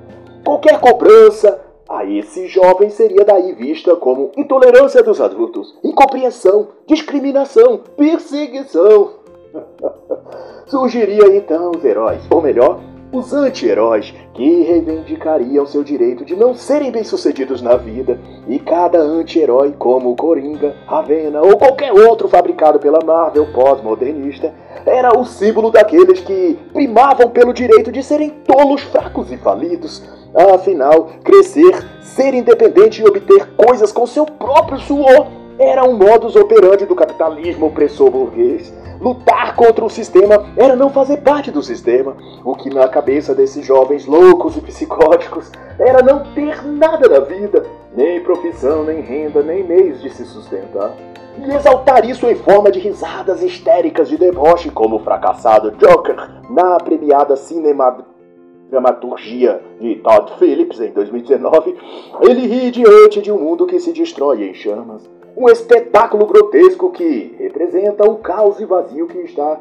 Qualquer 0.45 0.79
cobrança 0.79 1.61
a 1.89 2.05
esse 2.05 2.47
jovem 2.49 2.89
seria 2.91 3.25
daí 3.25 3.53
vista 3.53 3.97
como 3.97 4.31
intolerância 4.37 5.03
dos 5.03 5.21
adultos, 5.21 5.77
incompreensão, 5.83 6.69
discriminação, 6.87 7.81
perseguição. 7.97 9.13
Surgiria 10.67 11.37
então 11.37 11.73
os 11.77 11.85
heróis, 11.85 12.23
ou 12.31 12.41
melhor, 12.41 12.81
os 13.17 13.33
anti-heróis, 13.33 14.13
que 14.33 14.63
reivindicariam 14.63 15.65
seu 15.67 15.85
direito 15.85 16.25
de 16.25 16.35
não 16.35 16.55
serem 16.55 16.91
bem-sucedidos 16.91 17.63
na 17.63 17.77
vida, 17.77 18.19
e 18.49 18.59
cada 18.59 18.99
anti-herói, 18.99 19.75
como 19.79 20.11
o 20.11 20.17
Coringa, 20.17 20.75
Ravena 20.87 21.41
ou 21.41 21.57
qualquer 21.57 21.93
outro 21.93 22.29
fabricado 22.29 22.79
pela 22.79 23.05
Marvel 23.05 23.47
pós-modernista, 23.53 24.53
era 24.85 25.17
o 25.17 25.25
símbolo 25.25 25.71
daqueles 25.71 26.21
que 26.21 26.59
primavam 26.73 27.31
pelo 27.31 27.53
direito 27.53 27.93
de 27.93 28.03
serem 28.03 28.31
tolos, 28.31 28.83
fracos 28.83 29.31
e 29.31 29.37
falidos. 29.37 30.03
Afinal, 30.35 31.11
crescer, 31.23 31.87
ser 32.03 32.35
independente 32.35 33.01
e 33.01 33.07
obter 33.07 33.55
coisas 33.57 33.93
com 33.93 34.07
seu 34.07 34.27
próprio 34.27 34.79
suor 34.81 35.44
era 35.59 35.85
um 35.85 35.97
modus 35.97 36.37
operandi 36.37 36.87
do 36.87 36.95
capitalismo 36.95 37.67
opressor 37.67 38.11
burguês. 38.11 38.73
Lutar 39.01 39.57
contra 39.57 39.85
o 39.85 39.91
sistema 39.91 40.47
era 40.57 40.75
não 40.75 40.91
fazer 40.91 41.19
parte 41.19 41.51
do 41.51 41.63
sistema, 41.63 42.17
o 42.45 42.55
que 42.55 42.71
na 42.71 42.89
cabeça 42.89 43.35
desses 43.35 43.67
jovens 43.67 44.07
loucos 44.07 44.57
e 44.57 44.61
psicóticos 44.61 45.51
era 45.79 46.03
não 46.03 46.33
ter 46.33 46.65
nada 46.65 47.09
na 47.09 47.21
vida, 47.21 47.67
nem 47.95 48.23
profissão, 48.23 48.85
nem 48.85 49.01
renda, 49.01 49.43
nem 49.43 49.65
meios 49.65 50.01
de 50.01 50.11
se 50.11 50.25
sustentar. 50.25 50.95
E 51.37 51.53
exaltar 51.53 52.09
isso 52.09 52.31
em 52.31 52.37
forma 52.37 52.71
de 52.71 52.79
risadas 52.79 53.43
histéricas 53.43 54.09
de 54.09 54.17
deboche, 54.17 54.71
como 54.71 54.95
o 54.97 55.01
fracassado 55.01 55.73
Joker 55.73 56.17
na 56.49 56.79
premiada 56.79 57.37
Cinematogramaturgia 57.37 59.61
de 59.81 59.97
Todd 59.97 60.33
Phillips 60.39 60.81
em 60.81 60.93
2019, 60.93 61.77
ele 62.23 62.47
ri 62.47 62.71
diante 62.71 63.21
de 63.21 63.33
um 63.33 63.39
mundo 63.39 63.67
que 63.67 63.81
se 63.81 63.93
destrói 63.93 64.49
em 64.49 64.55
chamas. 64.55 65.11
Um 65.37 65.49
espetáculo 65.49 66.27
grotesco 66.27 66.91
que 66.91 67.35
representa 67.39 68.09
o 68.09 68.19
caos 68.19 68.61
e 68.61 68.65
vazio 68.65 69.09
que 69.09 69.19
está 69.19 69.59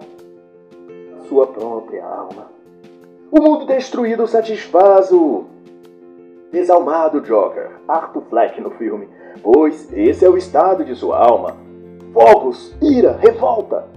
na 1.12 1.22
sua 1.24 1.48
própria 1.48 2.06
alma. 2.06 2.52
O 3.32 3.42
mundo 3.42 3.66
destruído 3.66 4.28
satisfaz 4.28 5.12
o 5.12 5.46
desalmado 6.52 7.22
Joker, 7.22 7.72
Arthur 7.88 8.22
Fleck 8.30 8.62
no 8.62 8.70
filme, 8.70 9.10
pois 9.42 9.92
esse 9.92 10.24
é 10.24 10.30
o 10.30 10.38
estado 10.38 10.86
de 10.86 10.94
sua 10.96 11.18
alma. 11.18 11.58
Fogos, 12.14 12.76
ira, 12.80 13.18
revolta 13.20 13.88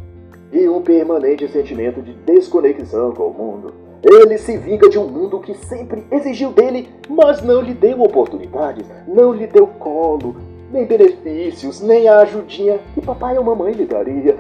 e 0.50 0.66
um 0.66 0.80
permanente 0.80 1.47
sentimento 1.49 2.00
de 2.00 2.14
desconexão 2.14 3.12
com 3.12 3.25
o 3.25 3.35
mundo. 3.35 3.75
Ele 4.02 4.38
se 4.38 4.56
vinga 4.56 4.88
de 4.88 4.99
um 4.99 5.06
mundo 5.06 5.40
que 5.40 5.54
sempre 5.54 6.06
exigiu 6.11 6.52
dele, 6.52 6.88
mas 7.09 7.42
não 7.42 7.61
lhe 7.61 7.75
deu 7.75 8.00
oportunidades, 8.00 8.87
não 9.06 9.33
lhe 9.35 9.47
deu 9.47 9.66
colo, 9.66 10.37
nem 10.76 10.85
benefícios, 10.85 11.80
nem 11.80 12.06
a 12.06 12.18
ajudinha 12.18 12.78
que 12.95 13.00
papai 13.00 13.38
ou 13.38 13.45
mamãe 13.45 13.73
lhe 13.73 13.87
daria. 13.87 14.37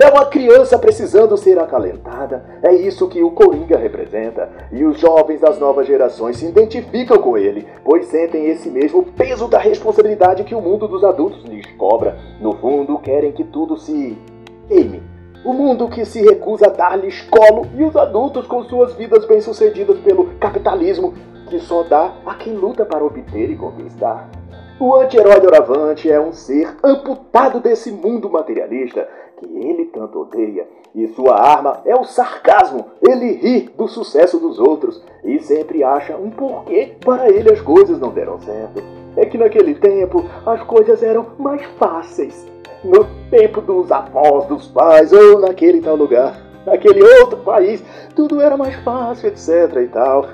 É 0.00 0.10
uma 0.10 0.26
criança 0.26 0.76
precisando 0.76 1.36
ser 1.36 1.56
acalentada. 1.56 2.44
É 2.64 2.72
isso 2.72 3.08
que 3.08 3.22
o 3.22 3.30
Coringa 3.30 3.78
representa. 3.78 4.50
E 4.72 4.84
os 4.84 4.98
jovens 4.98 5.40
das 5.40 5.60
novas 5.60 5.86
gerações 5.86 6.38
se 6.38 6.46
identificam 6.46 7.16
com 7.18 7.38
ele, 7.38 7.64
pois 7.84 8.06
sentem 8.06 8.46
esse 8.46 8.68
mesmo 8.68 9.04
peso 9.04 9.46
da 9.46 9.58
responsabilidade 9.58 10.42
que 10.42 10.54
o 10.54 10.60
mundo 10.60 10.88
dos 10.88 11.04
adultos 11.04 11.44
lhes 11.44 11.66
cobra. 11.76 12.18
No 12.40 12.54
fundo, 12.56 12.98
querem 12.98 13.30
que 13.30 13.44
tudo 13.44 13.78
se 13.78 14.18
queime. 14.66 15.00
O 15.44 15.52
mundo 15.52 15.88
que 15.88 16.04
se 16.04 16.22
recusa 16.22 16.66
a 16.66 16.70
dar-lhes 16.70 17.20
colo 17.22 17.68
e 17.76 17.84
os 17.84 17.96
adultos 17.96 18.48
com 18.48 18.64
suas 18.64 18.94
vidas 18.94 19.24
bem-sucedidas 19.26 19.98
pelo 20.00 20.26
capitalismo 20.40 21.14
que 21.48 21.60
só 21.60 21.84
dá 21.84 22.14
a 22.26 22.34
quem 22.34 22.54
luta 22.54 22.84
para 22.84 23.04
obter 23.04 23.50
e 23.50 23.56
conquistar. 23.56 24.41
O 24.82 24.96
anti-herói 24.96 25.38
doravante 25.38 26.10
é 26.10 26.20
um 26.20 26.32
ser 26.32 26.76
amputado 26.82 27.60
desse 27.60 27.92
mundo 27.92 28.28
materialista 28.28 29.08
que 29.36 29.46
ele 29.46 29.84
tanto 29.84 30.22
odeia, 30.22 30.66
e 30.92 31.06
sua 31.06 31.40
arma 31.40 31.82
é 31.84 31.94
o 31.94 32.02
sarcasmo. 32.02 32.86
Ele 33.00 33.30
ri 33.30 33.60
do 33.78 33.86
sucesso 33.86 34.40
dos 34.40 34.58
outros 34.58 35.00
e 35.22 35.38
sempre 35.38 35.84
acha 35.84 36.16
um 36.16 36.30
porquê 36.30 36.96
para 36.98 37.30
ele 37.30 37.52
as 37.52 37.60
coisas 37.60 38.00
não 38.00 38.08
deram 38.08 38.40
certo. 38.40 38.82
É 39.16 39.24
que 39.24 39.38
naquele 39.38 39.76
tempo 39.76 40.24
as 40.44 40.60
coisas 40.64 41.00
eram 41.00 41.26
mais 41.38 41.64
fáceis. 41.78 42.44
No 42.82 43.06
tempo 43.30 43.60
dos 43.60 43.92
avós, 43.92 44.46
dos 44.46 44.66
pais, 44.66 45.12
ou 45.12 45.38
naquele 45.38 45.80
tal 45.80 45.94
lugar, 45.94 46.36
naquele 46.66 47.04
outro 47.20 47.38
país, 47.38 47.80
tudo 48.16 48.40
era 48.40 48.56
mais 48.56 48.74
fácil, 48.82 49.28
etc 49.28 49.76
e 49.76 49.86
tal. 49.86 50.26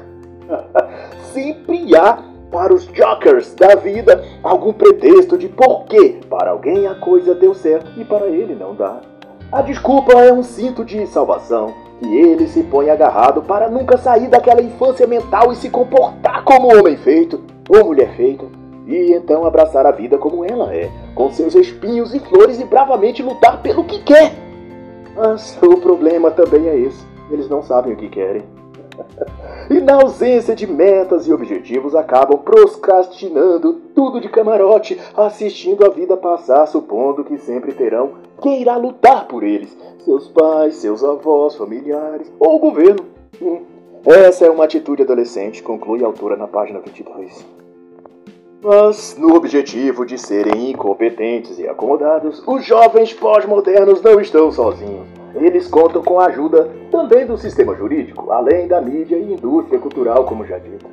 sempre 1.35 1.95
há 1.95 2.28
para 2.51 2.73
os 2.73 2.85
jokers 2.87 3.55
da 3.55 3.75
vida 3.75 4.25
algum 4.43 4.73
pretexto 4.73 5.37
de 5.37 5.49
porquê 5.49 6.21
para 6.29 6.51
alguém 6.51 6.87
a 6.87 6.95
coisa 6.95 7.35
deu 7.35 7.55
certo 7.55 7.91
e 8.01 8.05
para 8.05 8.27
ele 8.27 8.55
não 8.55 8.75
dá. 8.75 9.01
A 9.51 9.63
desculpa 9.63 10.13
é 10.13 10.33
um 10.33 10.43
cinto 10.43 10.85
de 10.85 11.07
salvação 11.07 11.75
e 12.03 12.17
ele 12.17 12.47
se 12.47 12.63
põe 12.63 12.91
agarrado 12.91 13.43
para 13.43 13.69
nunca 13.69 13.97
sair 13.97 14.29
daquela 14.29 14.63
infância 14.63 15.07
mental 15.07 15.53
e 15.53 15.57
se 15.57 15.71
comportar 15.71 16.45
como 16.45 16.77
homem 16.77 16.97
feito 16.97 17.43
ou 17.69 17.85
mulher 17.85 18.15
feita. 18.15 18.45
E 18.87 19.13
então 19.13 19.45
abraçar 19.45 19.85
a 19.85 19.91
vida 19.91 20.17
como 20.17 20.45
ela 20.45 20.75
é, 20.75 20.91
com 21.15 21.31
seus 21.31 21.55
espinhos 21.55 22.15
e 22.15 22.21
flores 22.21 22.59
e 22.61 22.65
bravamente 22.65 23.23
lutar 23.23 23.61
pelo 23.61 23.85
que 23.85 23.99
quer. 24.03 24.33
Mas 25.15 25.59
o 25.63 25.77
problema 25.79 26.31
também 26.31 26.69
é 26.69 26.79
esse: 26.79 27.05
eles 27.31 27.49
não 27.49 27.63
sabem 27.63 27.93
o 27.93 27.97
que 27.97 28.09
querem. 28.09 28.43
e 29.71 29.81
na 29.81 29.95
ausência 29.95 30.55
de 30.55 30.67
metas 30.67 31.27
e 31.27 31.33
objetivos 31.33 31.95
acabam 31.95 32.39
procrastinando 32.39 33.75
tudo 33.95 34.21
de 34.21 34.29
camarote, 34.29 34.99
assistindo 35.17 35.85
a 35.85 35.89
vida 35.89 36.17
passar, 36.17 36.67
supondo 36.67 37.25
que 37.25 37.39
sempre 37.39 37.73
terão 37.73 38.13
quem 38.41 38.61
irá 38.61 38.77
lutar 38.77 39.27
por 39.27 39.43
eles: 39.43 39.77
seus 40.05 40.29
pais, 40.29 40.77
seus 40.77 41.03
avós, 41.03 41.57
familiares 41.57 42.33
ou 42.39 42.57
o 42.57 42.59
governo. 42.59 43.05
Hum. 43.41 43.63
Essa 44.07 44.47
é 44.47 44.51
uma 44.51 44.65
atitude 44.65 45.03
adolescente, 45.03 45.63
conclui 45.63 46.03
a 46.03 46.07
autora 46.07 46.37
na 46.37 46.47
página 46.47 46.79
22. 46.79 47.45
Mas, 48.63 49.17
no 49.19 49.35
objetivo 49.35 50.07
de 50.07 50.19
serem 50.19 50.71
incompetentes 50.71 51.59
e 51.59 51.69
acomodados, 51.69 52.43
os 52.47 52.65
jovens 52.65 53.13
pós-modernos 53.13 54.01
não 54.03 54.21
estão 54.21 54.51
sozinhos. 54.51 55.18
Eles 55.35 55.69
contam 55.69 56.03
com 56.03 56.19
a 56.19 56.27
ajuda 56.27 56.69
também 56.91 57.27
do 57.27 57.37
sistema 57.37 57.75
jurídico, 57.75 58.31
além 58.33 58.67
da 58.67 58.81
mídia 58.81 59.17
e 59.17 59.33
indústria 59.33 59.79
cultural, 59.79 60.25
como 60.25 60.45
já 60.47 60.59
dito. 60.59 60.87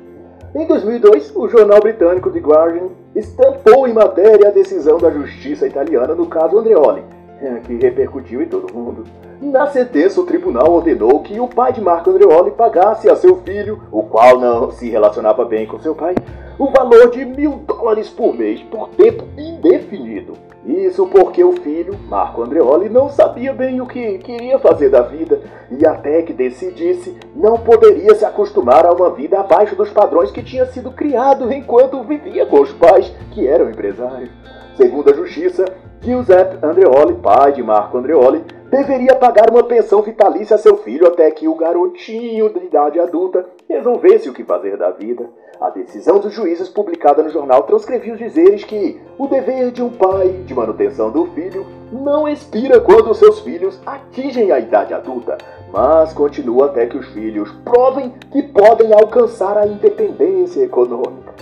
Em 0.54 0.66
2002, 0.66 1.34
o 1.36 1.48
jornal 1.48 1.80
britânico 1.80 2.30
The 2.30 2.38
Guardian 2.38 2.88
estampou 3.14 3.86
em 3.86 3.92
matéria 3.92 4.48
a 4.48 4.52
decisão 4.52 4.98
da 4.98 5.10
justiça 5.10 5.66
italiana 5.66 6.14
no 6.14 6.26
caso 6.26 6.58
Andreoli, 6.58 7.02
eh, 7.42 7.60
que 7.66 7.74
repercutiu 7.74 8.40
em 8.42 8.46
todo 8.46 8.70
o 8.70 8.74
mundo. 8.74 9.04
Na 9.40 9.66
sentença, 9.66 10.18
o 10.18 10.24
tribunal 10.24 10.72
ordenou 10.72 11.20
que 11.20 11.38
o 11.38 11.46
pai 11.46 11.72
de 11.72 11.82
Marco 11.82 12.08
Andreoli 12.08 12.52
pagasse 12.52 13.10
a 13.10 13.16
seu 13.16 13.36
filho, 13.42 13.82
o 13.92 14.02
qual 14.02 14.38
não 14.38 14.70
se 14.70 14.88
relacionava 14.88 15.44
bem 15.44 15.66
com 15.66 15.78
seu 15.78 15.94
pai, 15.94 16.14
o 16.58 16.70
valor 16.70 17.10
de 17.10 17.22
mil 17.24 17.60
dólares 17.66 18.08
por 18.08 18.34
mês 18.34 18.62
por 18.62 18.88
tempo 18.88 19.24
indefinido. 19.36 20.32
Isso 20.66 21.06
porque 21.06 21.44
o 21.44 21.52
filho, 21.52 21.96
Marco 22.08 22.42
Andreoli, 22.42 22.88
não 22.88 23.08
sabia 23.08 23.52
bem 23.52 23.80
o 23.80 23.86
que 23.86 24.18
queria 24.18 24.58
fazer 24.58 24.88
da 24.88 25.00
vida 25.00 25.40
e 25.70 25.86
até 25.86 26.22
que 26.22 26.32
decidisse, 26.32 27.16
não 27.36 27.56
poderia 27.56 28.12
se 28.16 28.24
acostumar 28.24 28.84
a 28.84 28.92
uma 28.92 29.10
vida 29.10 29.38
abaixo 29.38 29.76
dos 29.76 29.90
padrões 29.90 30.32
que 30.32 30.42
tinha 30.42 30.66
sido 30.66 30.90
criado 30.90 31.52
enquanto 31.52 32.02
vivia 32.02 32.46
com 32.46 32.60
os 32.60 32.72
pais, 32.72 33.14
que 33.30 33.46
eram 33.46 33.70
empresários. 33.70 34.28
Segundo 34.76 35.08
a 35.08 35.14
justiça, 35.14 35.64
Giuseppe 36.00 36.58
Andreoli, 36.66 37.14
pai 37.14 37.52
de 37.52 37.62
Marco 37.62 37.96
Andreoli, 37.96 38.42
deveria 38.76 39.14
pagar 39.14 39.50
uma 39.50 39.62
pensão 39.62 40.02
vitalícia 40.02 40.54
a 40.54 40.58
seu 40.58 40.76
filho 40.76 41.06
até 41.06 41.30
que 41.30 41.48
o 41.48 41.54
garotinho 41.54 42.50
de 42.50 42.66
idade 42.66 43.00
adulta 43.00 43.46
resolvesse 43.66 44.28
o 44.28 44.34
que 44.34 44.44
fazer 44.44 44.76
da 44.76 44.90
vida. 44.90 45.26
A 45.58 45.70
decisão 45.70 46.18
dos 46.18 46.34
juízes 46.34 46.68
publicada 46.68 47.22
no 47.22 47.30
jornal 47.30 47.62
transcrevia 47.62 48.12
os 48.12 48.18
dizeres 48.18 48.64
que 48.64 49.00
o 49.16 49.26
dever 49.26 49.70
de 49.70 49.82
um 49.82 49.88
pai 49.88 50.28
de 50.44 50.54
manutenção 50.54 51.10
do 51.10 51.24
filho 51.28 51.66
não 51.90 52.28
expira 52.28 52.78
quando 52.78 53.14
seus 53.14 53.40
filhos 53.40 53.80
atingem 53.86 54.52
a 54.52 54.58
idade 54.58 54.92
adulta, 54.92 55.38
mas 55.72 56.12
continua 56.12 56.66
até 56.66 56.84
que 56.84 56.98
os 56.98 57.06
filhos 57.08 57.50
provem 57.64 58.12
que 58.30 58.42
podem 58.42 58.92
alcançar 58.92 59.56
a 59.56 59.66
independência 59.66 60.62
econômica. 60.62 61.32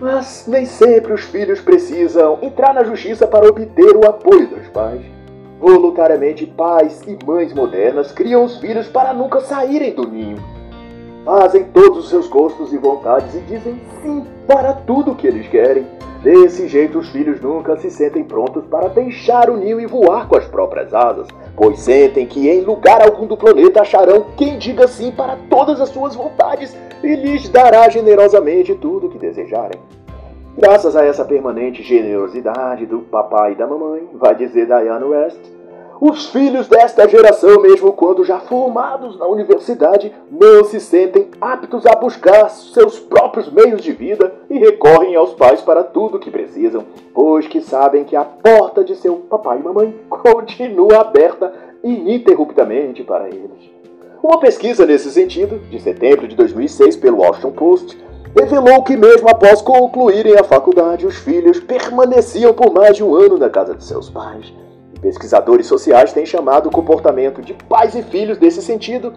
Mas 0.00 0.46
nem 0.48 0.64
sempre 0.64 1.12
os 1.12 1.24
filhos 1.24 1.60
precisam 1.60 2.38
entrar 2.40 2.72
na 2.72 2.84
justiça 2.84 3.26
para 3.26 3.46
obter 3.46 3.94
o 3.94 4.08
apoio 4.08 4.46
dos 4.46 4.66
pais. 4.68 5.17
Voluntariamente, 5.60 6.46
pais 6.46 7.02
e 7.06 7.18
mães 7.24 7.52
modernas 7.52 8.12
criam 8.12 8.44
os 8.44 8.58
filhos 8.58 8.88
para 8.88 9.12
nunca 9.12 9.40
saírem 9.40 9.94
do 9.94 10.08
ninho 10.08 10.58
fazem 11.28 11.64
todos 11.64 12.04
os 12.04 12.08
seus 12.08 12.26
gostos 12.26 12.72
e 12.72 12.78
vontades 12.78 13.34
e 13.34 13.40
dizem 13.40 13.78
sim 14.00 14.24
para 14.46 14.72
tudo 14.72 15.14
que 15.14 15.26
eles 15.26 15.46
querem. 15.48 15.86
Desse 16.22 16.66
jeito, 16.66 16.98
os 16.98 17.10
filhos 17.10 17.38
nunca 17.38 17.76
se 17.76 17.90
sentem 17.90 18.24
prontos 18.24 18.64
para 18.64 18.88
deixar 18.88 19.50
o 19.50 19.56
ninho 19.58 19.78
e 19.78 19.84
voar 19.84 20.26
com 20.26 20.38
as 20.38 20.46
próprias 20.46 20.94
asas, 20.94 21.28
pois 21.54 21.80
sentem 21.80 22.26
que 22.26 22.48
em 22.48 22.62
lugar 22.62 23.02
algum 23.02 23.26
do 23.26 23.36
planeta 23.36 23.82
acharão 23.82 24.24
quem 24.38 24.56
diga 24.56 24.88
sim 24.88 25.12
para 25.12 25.36
todas 25.50 25.82
as 25.82 25.90
suas 25.90 26.14
vontades 26.14 26.74
e 27.02 27.14
lhes 27.14 27.46
dará 27.50 27.90
generosamente 27.90 28.74
tudo 28.74 29.06
o 29.06 29.10
que 29.10 29.18
desejarem. 29.18 29.78
Graças 30.60 30.96
a 30.96 31.04
essa 31.04 31.24
permanente 31.24 31.84
generosidade 31.84 32.84
do 32.84 32.98
papai 32.98 33.52
e 33.52 33.54
da 33.54 33.64
mamãe, 33.64 34.08
vai 34.14 34.34
dizer 34.34 34.66
Diana 34.66 35.06
West, 35.06 35.38
os 36.00 36.30
filhos 36.30 36.66
desta 36.66 37.08
geração, 37.08 37.62
mesmo 37.62 37.92
quando 37.92 38.24
já 38.24 38.40
formados 38.40 39.16
na 39.20 39.26
universidade, 39.28 40.12
não 40.28 40.64
se 40.64 40.80
sentem 40.80 41.28
aptos 41.40 41.86
a 41.86 41.94
buscar 41.94 42.50
seus 42.50 42.98
próprios 42.98 43.48
meios 43.52 43.80
de 43.80 43.92
vida 43.92 44.34
e 44.50 44.58
recorrem 44.58 45.14
aos 45.14 45.32
pais 45.32 45.60
para 45.60 45.84
tudo 45.84 46.16
o 46.16 46.20
que 46.20 46.28
precisam, 46.28 46.84
pois 47.14 47.46
que 47.46 47.60
sabem 47.60 48.02
que 48.02 48.16
a 48.16 48.24
porta 48.24 48.82
de 48.82 48.96
seu 48.96 49.14
papai 49.14 49.60
e 49.60 49.62
mamãe 49.62 49.94
continua 50.10 51.02
aberta 51.02 51.52
ininterruptamente 51.84 53.04
para 53.04 53.28
eles. 53.28 53.70
Uma 54.20 54.40
pesquisa 54.40 54.84
nesse 54.84 55.12
sentido, 55.12 55.60
de 55.70 55.78
setembro 55.78 56.26
de 56.26 56.34
2006 56.34 56.96
pelo 56.96 57.18
Washington 57.18 57.52
Post, 57.52 58.07
revelou 58.36 58.82
que 58.82 58.96
mesmo 58.96 59.28
após 59.28 59.60
concluírem 59.62 60.36
a 60.38 60.44
faculdade, 60.44 61.06
os 61.06 61.16
filhos 61.16 61.60
permaneciam 61.60 62.52
por 62.52 62.72
mais 62.72 62.96
de 62.96 63.04
um 63.04 63.14
ano 63.14 63.38
na 63.38 63.48
casa 63.48 63.74
de 63.74 63.84
seus 63.84 64.10
pais. 64.10 64.52
Pesquisadores 65.00 65.66
sociais 65.66 66.12
têm 66.12 66.26
chamado 66.26 66.68
o 66.68 66.72
comportamento 66.72 67.40
de 67.40 67.54
pais 67.54 67.94
e 67.94 68.02
filhos 68.02 68.38
desse 68.38 68.60
sentido 68.60 69.12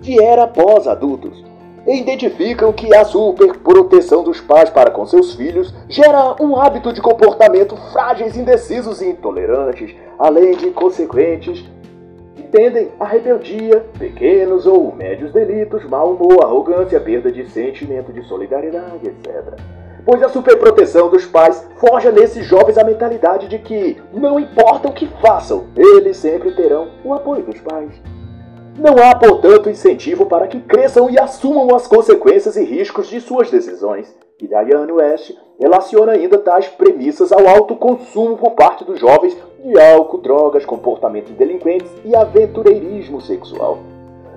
de 0.00 0.22
era 0.22 0.46
pós-adultos. 0.46 1.44
E 1.86 2.00
identificam 2.00 2.72
que 2.72 2.94
a 2.94 3.04
superproteção 3.04 4.22
dos 4.22 4.40
pais 4.40 4.68
para 4.68 4.90
com 4.90 5.06
seus 5.06 5.34
filhos 5.34 5.72
gera 5.88 6.36
um 6.40 6.56
hábito 6.56 6.92
de 6.92 7.00
comportamento 7.00 7.76
frágeis, 7.92 8.36
indecisos 8.36 9.00
e 9.00 9.08
intolerantes, 9.08 9.94
além 10.18 10.56
de 10.56 10.70
consequentes 10.70 11.64
que 11.77 11.77
tendem 12.50 12.88
à 12.98 13.06
rebeldia, 13.06 13.84
pequenos 13.98 14.66
ou 14.66 14.94
médios 14.94 15.32
delitos, 15.32 15.84
mau 15.84 16.12
humor, 16.12 16.44
arrogância, 16.44 17.00
perda 17.00 17.30
de 17.30 17.48
sentimento 17.50 18.12
de 18.12 18.22
solidariedade, 18.24 19.06
etc 19.06 19.58
pois 20.08 20.22
a 20.22 20.28
superproteção 20.30 21.10
dos 21.10 21.26
pais 21.26 21.68
forja 21.76 22.10
nesses 22.10 22.46
jovens 22.46 22.78
a 22.78 22.82
mentalidade 22.82 23.46
de 23.46 23.58
que, 23.58 24.00
não 24.10 24.40
importa 24.40 24.88
o 24.88 24.92
que 24.94 25.06
façam, 25.20 25.66
eles 25.76 26.16
sempre 26.16 26.50
terão 26.52 26.88
o 27.04 27.12
apoio 27.12 27.42
dos 27.42 27.60
pais. 27.60 27.92
Não 28.78 28.94
há, 29.04 29.14
portanto, 29.14 29.68
incentivo 29.68 30.24
para 30.24 30.46
que 30.46 30.60
cresçam 30.60 31.10
e 31.10 31.20
assumam 31.20 31.76
as 31.76 31.86
consequências 31.86 32.56
e 32.56 32.64
riscos 32.64 33.08
de 33.08 33.20
suas 33.20 33.50
decisões. 33.50 34.16
E 34.40 34.46
Diane 34.46 34.92
West 34.92 35.36
relaciona 35.58 36.12
ainda 36.12 36.38
tais 36.38 36.68
premissas 36.68 37.32
ao 37.32 37.44
alto 37.48 37.74
consumo 37.74 38.36
por 38.36 38.52
parte 38.52 38.84
dos 38.84 39.00
jovens 39.00 39.36
de 39.64 39.76
álcool, 39.80 40.18
drogas, 40.18 40.64
comportamentos 40.64 41.32
delinquentes 41.32 41.90
e 42.04 42.14
aventureirismo 42.14 43.20
sexual. 43.20 43.78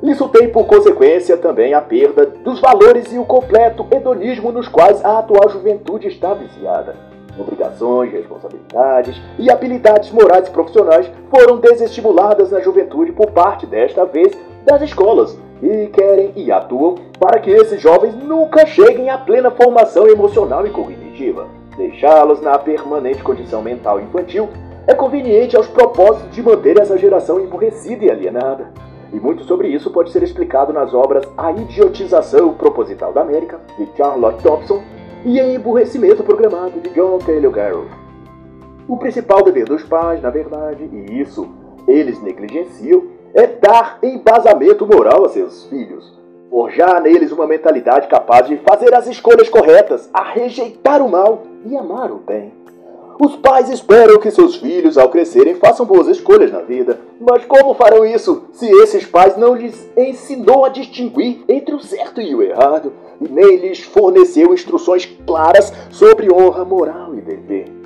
Isso 0.01 0.27
tem 0.29 0.49
por 0.49 0.65
consequência 0.65 1.37
também 1.37 1.75
a 1.75 1.81
perda 1.81 2.25
dos 2.25 2.59
valores 2.59 3.13
e 3.13 3.19
o 3.19 3.25
completo 3.25 3.85
hedonismo 3.91 4.51
nos 4.51 4.67
quais 4.67 5.05
a 5.05 5.19
atual 5.19 5.47
juventude 5.49 6.07
está 6.07 6.33
viciada. 6.33 6.95
Obrigações, 7.37 8.11
responsabilidades 8.11 9.21
e 9.37 9.51
habilidades 9.51 10.11
morais 10.11 10.47
e 10.47 10.51
profissionais 10.51 11.11
foram 11.29 11.57
desestimuladas 11.57 12.49
na 12.49 12.59
juventude 12.59 13.11
por 13.11 13.29
parte, 13.29 13.67
desta 13.67 14.03
vez, 14.03 14.35
das 14.65 14.81
escolas 14.81 15.37
e 15.61 15.87
querem 15.87 16.31
e 16.35 16.51
atuam 16.51 16.95
para 17.19 17.39
que 17.39 17.51
esses 17.51 17.81
jovens 17.81 18.15
nunca 18.15 18.65
cheguem 18.65 19.09
à 19.09 19.17
plena 19.17 19.51
formação 19.51 20.07
emocional 20.07 20.65
e 20.65 20.69
cognitiva. 20.69 21.47
Deixá-los 21.77 22.41
na 22.41 22.57
permanente 22.57 23.23
condição 23.23 23.61
mental 23.61 23.99
infantil 23.99 24.49
é 24.87 24.93
conveniente 24.93 25.55
aos 25.55 25.67
propósitos 25.67 26.31
de 26.31 26.41
manter 26.41 26.79
essa 26.79 26.97
geração 26.97 27.39
emburrecida 27.39 28.05
e 28.05 28.11
alienada. 28.11 28.71
E 29.13 29.19
muito 29.19 29.43
sobre 29.43 29.67
isso 29.67 29.91
pode 29.91 30.11
ser 30.11 30.23
explicado 30.23 30.73
nas 30.73 30.93
obras 30.93 31.27
A 31.37 31.51
Idiotização 31.51 32.53
Proposital 32.53 33.13
da 33.13 33.21
América, 33.21 33.59
de 33.77 33.87
Charlotte 33.95 34.41
Thompson, 34.41 34.81
e 35.23 35.39
A 35.39 35.53
Emburrecimento 35.53 36.23
Programado, 36.23 36.79
de 36.79 36.89
John 36.89 37.19
Taylor 37.19 37.51
Garrow. 37.51 37.85
O 38.87 38.97
principal 38.97 39.43
dever 39.43 39.65
dos 39.65 39.83
pais, 39.83 40.21
na 40.21 40.29
verdade, 40.29 40.89
e 40.91 41.21
isso 41.21 41.47
eles 41.87 42.21
negligenciam, 42.21 43.03
é 43.33 43.47
dar 43.47 43.99
embasamento 44.03 44.85
moral 44.85 45.25
a 45.25 45.29
seus 45.29 45.65
filhos, 45.65 46.17
forjar 46.49 47.01
neles 47.01 47.31
uma 47.31 47.47
mentalidade 47.47 48.07
capaz 48.07 48.47
de 48.47 48.57
fazer 48.57 48.93
as 48.93 49.07
escolhas 49.07 49.49
corretas, 49.49 50.09
a 50.13 50.23
rejeitar 50.23 51.01
o 51.01 51.09
mal 51.09 51.43
e 51.65 51.75
amar 51.77 52.11
o 52.11 52.17
bem. 52.17 52.53
Os 53.23 53.35
pais 53.35 53.69
esperam 53.69 54.19
que 54.19 54.31
seus 54.31 54.55
filhos, 54.55 54.97
ao 54.97 55.09
crescerem, 55.09 55.53
façam 55.53 55.85
boas 55.85 56.07
escolhas 56.07 56.51
na 56.51 56.61
vida. 56.61 56.99
Mas 57.19 57.45
como 57.45 57.75
farão 57.75 58.03
isso 58.03 58.45
se 58.51 58.67
esses 58.81 59.05
pais 59.05 59.37
não 59.37 59.53
lhes 59.53 59.87
ensinou 59.95 60.65
a 60.65 60.69
distinguir 60.69 61.43
entre 61.47 61.75
o 61.75 61.79
certo 61.79 62.19
e 62.19 62.33
o 62.33 62.41
errado, 62.41 62.91
e 63.21 63.29
nem 63.29 63.57
lhes 63.57 63.79
forneceu 63.79 64.53
instruções 64.53 65.05
claras 65.27 65.71
sobre 65.91 66.33
honra, 66.33 66.65
moral 66.65 67.13
e 67.13 67.21
dever? 67.21 67.80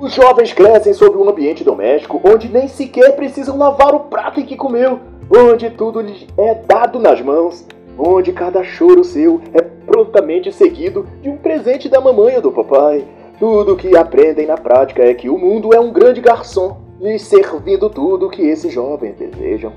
Os 0.00 0.14
jovens 0.14 0.50
crescem 0.54 0.94
sob 0.94 1.18
um 1.18 1.28
ambiente 1.28 1.62
doméstico 1.62 2.22
onde 2.24 2.48
nem 2.48 2.66
sequer 2.68 3.14
precisam 3.14 3.58
lavar 3.58 3.94
o 3.94 4.00
prato 4.00 4.40
em 4.40 4.46
que 4.46 4.56
comeu, 4.56 4.98
onde 5.30 5.68
tudo 5.68 6.00
lhes 6.00 6.26
é 6.38 6.54
dado 6.54 6.98
nas 6.98 7.20
mãos, 7.20 7.66
onde 7.98 8.32
cada 8.32 8.64
choro 8.64 9.04
seu 9.04 9.42
é 9.52 9.60
prontamente 9.60 10.50
seguido 10.52 11.06
de 11.20 11.28
um 11.28 11.36
presente 11.36 11.86
da 11.86 12.00
mamãe 12.00 12.34
ou 12.36 12.40
do 12.40 12.50
papai. 12.50 13.04
Tudo 13.38 13.74
o 13.74 13.76
que 13.76 13.94
aprendem 13.94 14.46
na 14.46 14.56
prática 14.56 15.02
é 15.02 15.12
que 15.12 15.28
o 15.28 15.36
mundo 15.36 15.74
é 15.74 15.78
um 15.78 15.92
grande 15.92 16.22
garçom, 16.22 16.78
lhes 16.98 17.20
servindo 17.20 17.90
tudo 17.90 18.26
o 18.26 18.30
que 18.30 18.40
esses 18.40 18.72
jovens 18.72 19.16
desejam. 19.16 19.70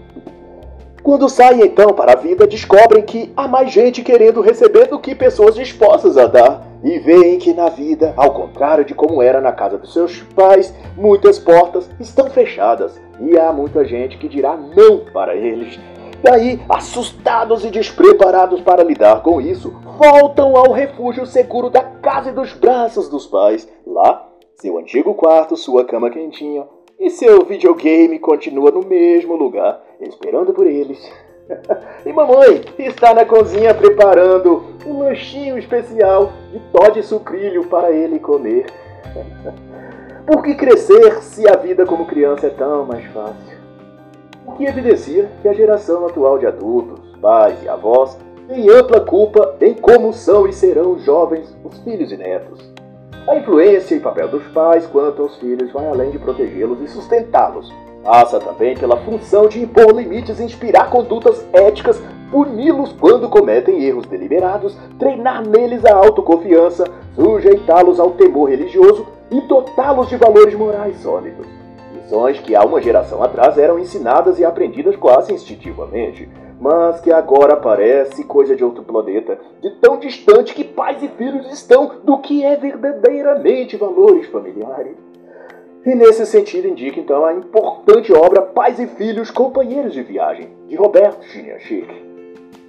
Quando 1.04 1.28
saem 1.28 1.66
então 1.66 1.90
para 1.90 2.14
a 2.14 2.16
vida, 2.16 2.48
descobrem 2.48 3.04
que 3.04 3.30
há 3.36 3.46
mais 3.46 3.74
gente 3.74 4.02
querendo 4.02 4.40
receber 4.40 4.88
do 4.88 5.00
que 5.00 5.14
pessoas 5.14 5.54
dispostas 5.54 6.18
a 6.18 6.28
dar 6.28 6.73
e 6.84 7.00
veem 7.00 7.40
que 7.40 7.54
na 7.54 7.70
vida, 7.70 8.14
ao 8.18 8.34
contrário 8.34 8.84
de 8.84 8.94
como 8.94 9.22
era 9.22 9.40
na 9.40 9.52
casa 9.52 9.78
dos 9.78 9.94
seus 9.94 10.22
pais, 10.36 10.74
muitas 10.98 11.40
portas 11.40 11.90
estão 12.00 12.30
fechadas 12.30 13.02
e 13.22 13.38
há 13.40 13.54
muita 13.54 13.86
gente 13.86 14.18
que 14.18 14.28
dirá 14.28 14.58
não 14.58 15.06
para 15.14 15.36
eles. 15.36 15.80
Daí, 16.22 16.62
assustados 16.70 17.66
e 17.66 17.70
despreparados 17.70 18.62
para 18.62 18.84
lidar 18.84 19.22
com 19.22 19.42
isso, 19.42 19.74
voltam 19.98 20.56
ao 20.56 20.72
refúgio 20.72 21.26
seguro 21.26 21.70
da 21.70 21.84
casa 21.84 22.30
e 22.30 22.34
dos 22.34 22.54
braços 22.54 23.10
dos 23.10 23.28
pais. 23.28 23.68
Lá, 23.86 24.30
seu 24.56 24.78
antigo 24.78 25.14
quarto, 25.14 25.58
sua 25.58 25.84
cama 25.84 26.10
quentinha 26.10 26.66
e 26.98 27.10
seu 27.10 27.44
videogame 27.46 28.20
continua 28.20 28.72
no 28.72 28.86
mesmo 28.86 29.36
lugar, 29.36 29.84
esperando 30.00 30.54
por 30.54 30.66
eles. 30.66 31.12
e 32.06 32.14
mamãe 32.14 32.62
está 32.80 33.14
na 33.14 33.26
cozinha 33.26 33.74
preparando 33.74 34.64
um 34.86 35.00
lanchinho 35.00 35.58
especial 35.58 36.32
de 36.52 36.62
de 36.94 37.04
sucrilho 37.04 37.66
para 37.66 37.92
ele 37.92 38.20
comer. 38.20 38.66
Por 40.26 40.44
que 40.44 40.56
crescer 40.56 41.22
se 41.22 41.48
a 41.50 41.58
vida 41.58 41.86
como 41.86 42.06
criança 42.06 42.48
é 42.48 42.50
tão 42.50 42.86
mais 42.86 43.06
fácil? 43.08 43.58
O 44.46 44.54
que 44.54 44.66
evidencia 44.66 45.30
que 45.42 45.48
a 45.48 45.54
geração 45.54 46.06
atual 46.06 46.38
de 46.38 46.46
adultos, 46.46 47.00
pais 47.22 47.62
e 47.64 47.70
avós 47.70 48.18
tem 48.48 48.70
ampla 48.70 49.02
culpa 49.02 49.56
em 49.62 49.74
como 49.74 50.14
são 50.14 50.48
e 50.48 50.54
serão 50.54 51.00
jovens 51.00 51.56
os 51.64 51.78
filhos 51.80 52.12
e 52.12 52.18
netos. 52.18 52.72
A 53.28 53.38
influência 53.38 53.96
e 53.96 54.00
papel 54.00 54.28
dos 54.28 54.44
pais 54.50 54.86
quanto 54.86 55.22
aos 55.22 55.38
filhos 55.38 55.72
vai 55.72 55.88
além 55.88 56.12
de 56.12 56.20
protegê-los 56.20 56.82
e 56.82 56.88
sustentá-los, 56.88 57.72
Passa 58.04 58.38
também 58.38 58.76
pela 58.76 58.98
função 58.98 59.48
de 59.48 59.62
impor 59.62 59.96
limites 59.96 60.42
inspirar 60.42 60.90
condutas 60.90 61.48
éticas, 61.54 62.02
puni-los 62.30 62.92
quando 62.94 63.30
cometem 63.30 63.82
erros 63.82 64.06
deliberados, 64.06 64.78
treinar 65.00 65.48
neles 65.48 65.86
a 65.86 65.96
autoconfiança, 65.96 66.84
sujeitá-los 67.16 68.02
ao 68.02 68.12
temor 68.12 68.50
religioso 68.50 69.08
e 69.32 69.40
dotá-los 69.42 70.10
de 70.10 70.18
valores 70.18 70.54
morais 70.54 70.98
sólidos. 70.98 71.48
Lições 71.94 72.40
que 72.42 72.54
há 72.54 72.64
uma 72.64 72.82
geração 72.82 73.24
atrás 73.24 73.58
eram 73.58 73.80
ensinadas 73.80 74.38
e 74.38 74.44
aprendidas 74.44 74.98
quase 74.98 75.34
instintivamente, 75.34 76.28
mas 76.60 77.00
que 77.00 77.12
agora 77.12 77.56
parece 77.56 78.26
coisa 78.26 78.54
de 78.54 78.66
outro 78.66 78.84
planeta, 78.84 79.40
de 79.62 79.70
tão 79.80 79.98
distante 79.98 80.54
que 80.54 80.66
pais 80.66 81.02
e 81.02 81.08
filhos 81.08 81.50
estão 81.54 82.00
do 82.04 82.18
que 82.18 82.44
é 82.44 82.58
verdadeiramente 82.58 83.78
valores 83.78 84.28
familiares. 84.28 85.13
E 85.86 85.96
nesse 85.96 86.26
sentido 86.26 86.68
indica 86.68 86.98
então 86.98 87.26
a 87.26 87.34
importante 87.34 88.14
obra 88.14 88.42
Pais 88.42 88.80
e 88.80 88.88
Filhos, 88.88 89.30
Companheiros 89.30 89.92
de 89.92 90.02
Viagem, 90.02 90.48
de 90.68 90.78
Roberto 90.78 91.26
Chinianchik. 91.26 92.14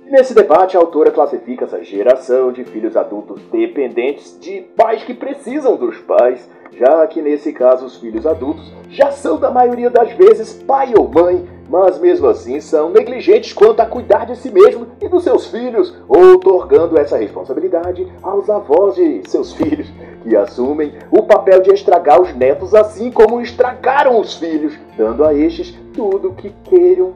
Nesse 0.06 0.34
debate, 0.34 0.76
a 0.76 0.80
autora 0.80 1.12
classifica 1.12 1.64
essa 1.64 1.82
geração 1.82 2.50
de 2.50 2.64
filhos 2.64 2.96
adultos 2.96 3.40
dependentes 3.52 4.36
de 4.40 4.62
pais 4.76 5.04
que 5.04 5.14
precisam 5.14 5.76
dos 5.76 5.96
pais, 5.98 6.50
já 6.72 7.06
que 7.06 7.22
nesse 7.22 7.52
caso 7.52 7.86
os 7.86 7.96
filhos 7.98 8.26
adultos 8.26 8.70
já 8.90 9.12
são 9.12 9.38
da 9.38 9.50
maioria 9.50 9.90
das 9.90 10.12
vezes 10.12 10.52
pai 10.64 10.92
ou 10.96 11.08
mãe, 11.08 11.48
mas 11.74 11.98
mesmo 11.98 12.28
assim 12.28 12.60
são 12.60 12.88
negligentes 12.88 13.52
quanto 13.52 13.80
a 13.80 13.86
cuidar 13.86 14.26
de 14.26 14.36
si 14.36 14.48
mesmo 14.48 14.86
e 15.02 15.08
dos 15.08 15.24
seus 15.24 15.48
filhos, 15.48 15.92
outorgando 16.06 16.96
essa 16.96 17.16
responsabilidade 17.16 18.06
aos 18.22 18.48
avós 18.48 18.94
de 18.94 19.28
seus 19.28 19.52
filhos, 19.54 19.92
que 20.22 20.36
assumem 20.36 20.92
o 21.10 21.24
papel 21.24 21.60
de 21.62 21.74
estragar 21.74 22.22
os 22.22 22.32
netos 22.32 22.76
assim 22.76 23.10
como 23.10 23.40
estragaram 23.40 24.20
os 24.20 24.36
filhos, 24.36 24.78
dando 24.96 25.24
a 25.24 25.34
estes 25.34 25.76
tudo 25.92 26.28
o 26.28 26.34
que 26.34 26.54
queiram 26.62 27.12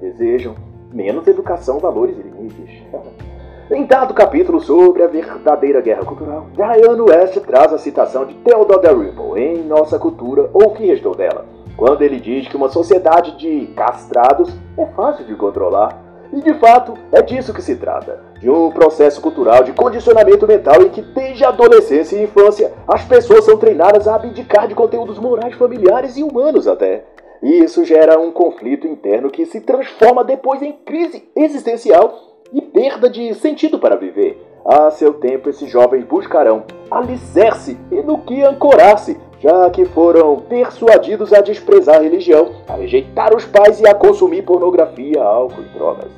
e 0.00 0.04
desejam, 0.04 0.54
menos 0.92 1.26
educação, 1.26 1.80
valores 1.80 2.16
e 2.16 2.22
limites. 2.22 2.82
Em 3.68 3.84
dado 3.84 4.14
capítulo 4.14 4.60
sobre 4.60 5.02
a 5.02 5.08
verdadeira 5.08 5.80
guerra 5.80 6.04
cultural, 6.04 6.46
Diane 6.52 7.00
West 7.00 7.40
traz 7.40 7.72
a 7.72 7.78
citação 7.78 8.24
de 8.24 8.34
Theodore 8.34 8.80
Dalrymple 8.80 9.42
em 9.42 9.64
Nossa 9.64 9.98
Cultura 9.98 10.48
ou 10.52 10.68
o 10.68 10.70
que 10.70 10.86
restou 10.86 11.16
dela, 11.16 11.44
quando 11.76 12.02
ele 12.02 12.18
diz 12.18 12.48
que 12.48 12.56
uma 12.56 12.68
sociedade 12.68 13.36
de 13.36 13.66
castrados 13.74 14.52
é 14.78 14.86
fácil 14.86 15.24
de 15.24 15.34
controlar. 15.34 16.02
E 16.32 16.40
de 16.40 16.54
fato, 16.54 16.94
é 17.12 17.22
disso 17.22 17.54
que 17.54 17.62
se 17.62 17.76
trata: 17.76 18.20
de 18.40 18.50
um 18.50 18.70
processo 18.70 19.20
cultural 19.20 19.62
de 19.62 19.72
condicionamento 19.72 20.46
mental 20.46 20.82
em 20.82 20.88
que, 20.88 21.02
desde 21.02 21.44
a 21.44 21.48
adolescência 21.48 22.16
e 22.16 22.24
infância, 22.24 22.72
as 22.88 23.04
pessoas 23.04 23.44
são 23.44 23.56
treinadas 23.56 24.08
a 24.08 24.16
abdicar 24.16 24.66
de 24.66 24.74
conteúdos 24.74 25.18
morais, 25.18 25.54
familiares 25.54 26.16
e 26.16 26.22
humanos 26.22 26.66
até. 26.66 27.04
E 27.42 27.62
isso 27.62 27.84
gera 27.84 28.18
um 28.18 28.32
conflito 28.32 28.86
interno 28.86 29.30
que 29.30 29.46
se 29.46 29.60
transforma 29.60 30.24
depois 30.24 30.62
em 30.62 30.72
crise 30.72 31.28
existencial 31.36 32.12
e 32.52 32.60
perda 32.60 33.08
de 33.10 33.34
sentido 33.34 33.78
para 33.78 33.96
viver. 33.96 34.42
A 34.64 34.90
seu 34.90 35.14
tempo, 35.14 35.48
esses 35.48 35.70
jovens 35.70 36.04
buscarão 36.04 36.64
alicerce 36.90 37.78
e 37.90 38.02
no 38.02 38.18
que 38.18 38.42
ancorar-se, 38.42 39.16
já 39.40 39.68
que 39.70 39.84
foram 39.84 40.36
persuadidos 40.40 41.32
a 41.32 41.40
desprezar 41.40 41.96
a 41.96 42.02
religião, 42.02 42.50
a 42.68 42.74
rejeitar 42.74 43.34
os 43.34 43.44
pais 43.44 43.80
e 43.80 43.88
a 43.88 43.94
consumir 43.94 44.42
pornografia, 44.42 45.22
álcool 45.22 45.62
e 45.62 45.78
drogas. 45.78 46.10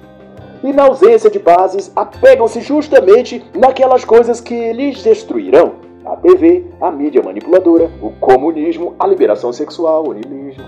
E 0.62 0.72
na 0.72 0.84
ausência 0.84 1.30
de 1.30 1.38
bases, 1.38 1.92
apegam-se 1.94 2.60
justamente 2.60 3.44
naquelas 3.54 4.04
coisas 4.04 4.40
que 4.40 4.72
lhes 4.72 5.02
destruirão: 5.02 5.74
a 6.04 6.16
TV, 6.16 6.64
a 6.80 6.90
mídia 6.90 7.22
manipuladora, 7.22 7.90
o 8.02 8.10
comunismo, 8.10 8.94
a 8.98 9.06
liberação 9.06 9.52
sexual, 9.52 10.08
o 10.08 10.12
niilismo. 10.12 10.64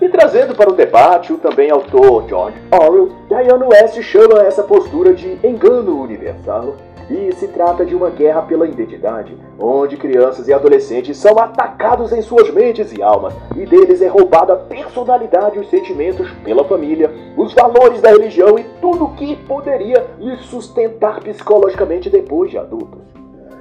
E 0.00 0.08
trazendo 0.08 0.54
para 0.56 0.68
o 0.68 0.74
debate 0.74 1.32
o 1.32 1.38
também 1.38 1.70
autor 1.70 2.26
George 2.28 2.58
Orwell, 2.72 3.12
Diane 3.28 3.64
West 3.64 4.02
chama 4.02 4.42
essa 4.42 4.64
postura 4.64 5.14
de 5.14 5.38
engano 5.46 6.02
universal. 6.02 6.74
E 7.12 7.30
se 7.34 7.46
trata 7.48 7.84
de 7.84 7.94
uma 7.94 8.08
guerra 8.08 8.40
pela 8.40 8.66
identidade, 8.66 9.36
onde 9.58 9.98
crianças 9.98 10.48
e 10.48 10.52
adolescentes 10.52 11.18
são 11.18 11.38
atacados 11.38 12.10
em 12.10 12.22
suas 12.22 12.50
mentes 12.50 12.90
e 12.90 13.02
almas, 13.02 13.34
e 13.54 13.66
deles 13.66 14.00
é 14.00 14.06
roubada 14.06 14.54
a 14.54 14.56
personalidade 14.56 15.58
e 15.58 15.60
os 15.60 15.68
sentimentos 15.68 16.30
pela 16.42 16.64
família, 16.64 17.12
os 17.36 17.52
valores 17.52 18.00
da 18.00 18.08
religião 18.08 18.58
e 18.58 18.64
tudo 18.80 19.04
o 19.04 19.14
que 19.14 19.36
poderia 19.44 20.06
lhes 20.18 20.40
sustentar 20.46 21.20
psicologicamente 21.20 22.08
depois 22.08 22.50
de 22.50 22.56
adultos. 22.56 23.02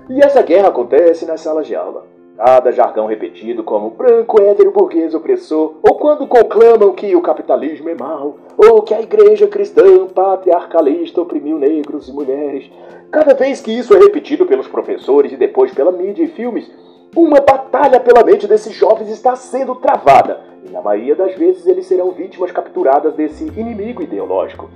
E 0.10 0.24
essa 0.24 0.42
guerra 0.42 0.70
acontece 0.70 1.26
nas 1.26 1.42
salas 1.42 1.68
de 1.68 1.76
aula 1.76 2.11
Cada 2.38 2.72
jargão 2.72 3.06
repetido 3.06 3.64
como 3.64 3.92
branco, 3.92 4.42
hétero, 4.42 4.72
burguês, 4.72 5.14
opressor, 5.14 5.76
ou 5.84 5.96
quando 5.96 6.26
conclamam 6.26 6.92
que 6.94 7.16
o 7.16 7.22
capitalismo 7.22 7.90
é 7.90 7.96
mau, 7.96 8.38
ou 8.58 8.82
que 8.82 8.94
a 8.94 9.02
igreja 9.02 9.48
cristã 9.48 10.08
patriarcalista 10.08 11.22
oprimiu 11.22 11.60
negros 11.60 12.08
e 12.08 12.14
mulheres. 12.14 12.70
Cada 13.12 13.34
vez 13.36 13.62
que 13.62 13.72
isso 13.72 13.94
é 13.94 14.00
repetido 14.00 14.46
pelos 14.46 14.68
professores 14.68 15.32
e 15.32 15.38
depois 15.38 15.72
pela 15.74 15.92
mídia 15.92 16.24
e 16.24 16.28
filmes, 16.30 16.72
Uma 17.14 17.42
batalha 17.42 18.00
pela 18.00 18.24
mente 18.24 18.48
desses 18.48 18.74
jovens 18.74 19.10
está 19.10 19.36
sendo 19.36 19.76
travada, 19.76 20.40
e 20.66 20.70
na 20.70 20.82
maioria 20.82 21.14
das 21.14 21.36
vezes 21.36 21.68
eles 21.68 21.86
serão 21.86 22.12
vítimas 22.12 22.54
capturadas 22.54 23.14
desse 23.16 23.44
inimigo 23.60 24.02
ideológico. 24.02 24.70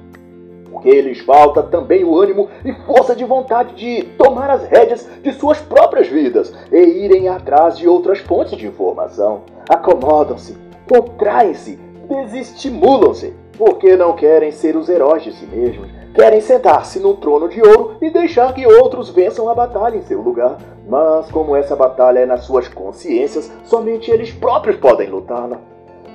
Porque 0.76 1.02
lhes 1.02 1.20
falta 1.20 1.64
também 1.64 2.04
o 2.04 2.20
ânimo 2.20 2.50
e 2.66 2.74
força 2.86 3.16
de 3.16 3.24
vontade 3.24 3.76
de 3.76 4.04
tomar 4.18 4.50
as 4.50 4.66
rédeas 4.66 5.08
de 5.24 5.32
suas 5.32 5.58
próprias 5.58 6.10
vidas 6.10 6.54
e 6.70 6.78
irem 6.78 7.30
atrás 7.30 7.78
de 7.78 7.88
outras 7.88 8.20
fontes 8.20 8.58
de 8.58 8.68
informação. 8.68 9.44
Acomodam-se, 9.70 10.58
contraem-se, 10.88 11.80
desestimulam-se, 12.10 13.34
porque 13.58 13.96
não 13.96 14.18
querem 14.18 14.52
ser 14.52 14.76
os 14.76 14.90
heróis 14.90 15.24
de 15.24 15.32
si 15.32 15.46
mesmos. 15.46 15.90
Querem 16.14 16.42
sentar-se 16.42 17.00
num 17.00 17.16
trono 17.16 17.48
de 17.48 17.62
ouro 17.62 17.96
e 18.02 18.10
deixar 18.10 18.54
que 18.54 18.68
outros 18.68 19.10
vençam 19.10 19.48
a 19.48 19.56
batalha 19.56 19.96
em 19.96 20.02
seu 20.02 20.22
lugar. 20.22 20.58
Mas, 20.90 21.32
como 21.32 21.56
essa 21.56 21.76
batalha 21.76 22.20
é 22.20 22.26
nas 22.26 22.44
suas 22.44 22.68
consciências, 22.68 23.50
somente 23.64 24.12
eles 24.12 24.32
próprios 24.34 24.76
podem 24.76 25.10
lutá-la. 25.10 25.58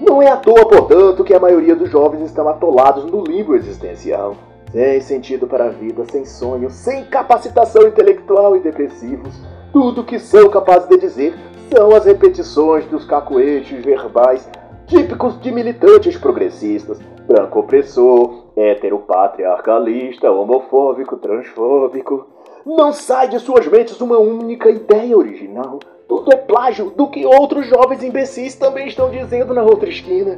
Não 0.01 0.21
é 0.21 0.31
à 0.31 0.37
toa, 0.37 0.67
portanto, 0.67 1.25
que 1.25 1.35
a 1.35 1.41
maioria 1.41 1.75
dos 1.75 1.91
jovens 1.91 2.25
estão 2.25 2.47
atolados 2.47 3.07
no 3.07 3.23
limbo 3.23 3.55
existencial, 3.55 4.35
sem 4.73 5.01
sentido 5.01 5.47
para 5.47 5.67
a 5.67 5.71
vida, 5.71 6.05
sem 6.11 6.25
sonho, 6.25 6.71
sem 6.71 7.05
capacitação 7.05 7.83
intelectual 7.89 8.57
e 8.57 8.61
depressivos. 8.61 9.35
Tudo 9.73 10.05
que 10.05 10.19
são 10.19 10.49
capazes 10.49 10.89
de 10.89 10.97
dizer 10.99 11.35
são 11.75 11.95
as 11.95 12.05
repetições 12.05 12.85
dos 12.87 13.05
cacoetes 13.05 13.85
verbais 13.85 14.49
típicos 14.87 15.41
de 15.41 15.53
militantes 15.53 16.17
progressistas, 16.17 16.99
branco 17.27 17.61
opressor, 17.61 18.47
heteropatriarcalista, 18.57 20.31
homofóbico, 20.33 21.17
transfóbico. 21.17 22.27
Não 22.67 22.93
sai 22.93 23.29
de 23.29 23.39
suas 23.39 23.67
mentes 23.69 24.01
uma 24.01 24.19
única 24.19 24.69
ideia 24.69 25.17
original. 25.17 25.79
Tudo 26.09 26.33
é 26.33 26.37
plágio 26.37 26.91
do 26.91 27.09
que 27.09 27.25
outros 27.25 27.67
jovens 27.69 28.03
imbecis 28.03 28.57
também 28.57 28.89
estão 28.89 29.09
dizendo 29.09 29.55
na 29.55 29.63
outra 29.63 29.89
esquina. 29.89 30.37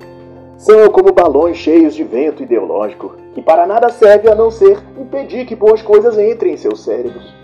São 0.63 0.89
como 0.91 1.13
balões 1.13 1.57
cheios 1.57 1.93
de 1.93 2.05
vento 2.05 2.41
ideológico, 2.41 3.17
que 3.35 3.43
para 3.43 3.67
nada 3.67 3.89
serve 3.89 4.31
a 4.31 4.35
não 4.37 4.49
ser 4.49 4.79
impedir 4.97 5.45
que 5.45 5.57
boas 5.57 5.83
coisas 5.83 6.17
entrem 6.17 6.55
em 6.55 6.57
seus 6.57 6.85
cérebros. 6.85 7.35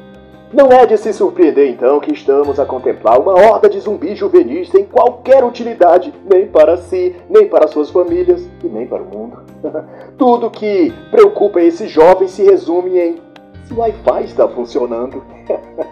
Não 0.52 0.68
é 0.68 0.86
de 0.86 0.96
se 0.96 1.12
surpreender 1.12 1.68
então 1.68 1.98
que 1.98 2.12
estamos 2.12 2.60
a 2.60 2.64
contemplar 2.64 3.18
uma 3.18 3.32
horda 3.32 3.68
de 3.68 3.80
zumbis 3.80 4.16
juvenis 4.16 4.68
sem 4.68 4.84
qualquer 4.84 5.42
utilidade, 5.42 6.14
nem 6.32 6.46
para 6.46 6.76
si, 6.76 7.16
nem 7.28 7.48
para 7.48 7.66
suas 7.66 7.90
famílias 7.90 8.48
e 8.62 8.68
nem 8.68 8.86
para 8.86 9.02
o 9.02 9.06
mundo. 9.06 9.38
Tudo 10.16 10.48
que 10.48 10.94
preocupa 11.10 11.60
esses 11.60 11.90
jovens 11.90 12.30
se 12.30 12.44
resume 12.44 13.00
em 13.00 13.16
se 13.64 13.74
o 13.74 13.78
Wi-Fi 13.78 14.24
está 14.26 14.46
funcionando. 14.46 15.24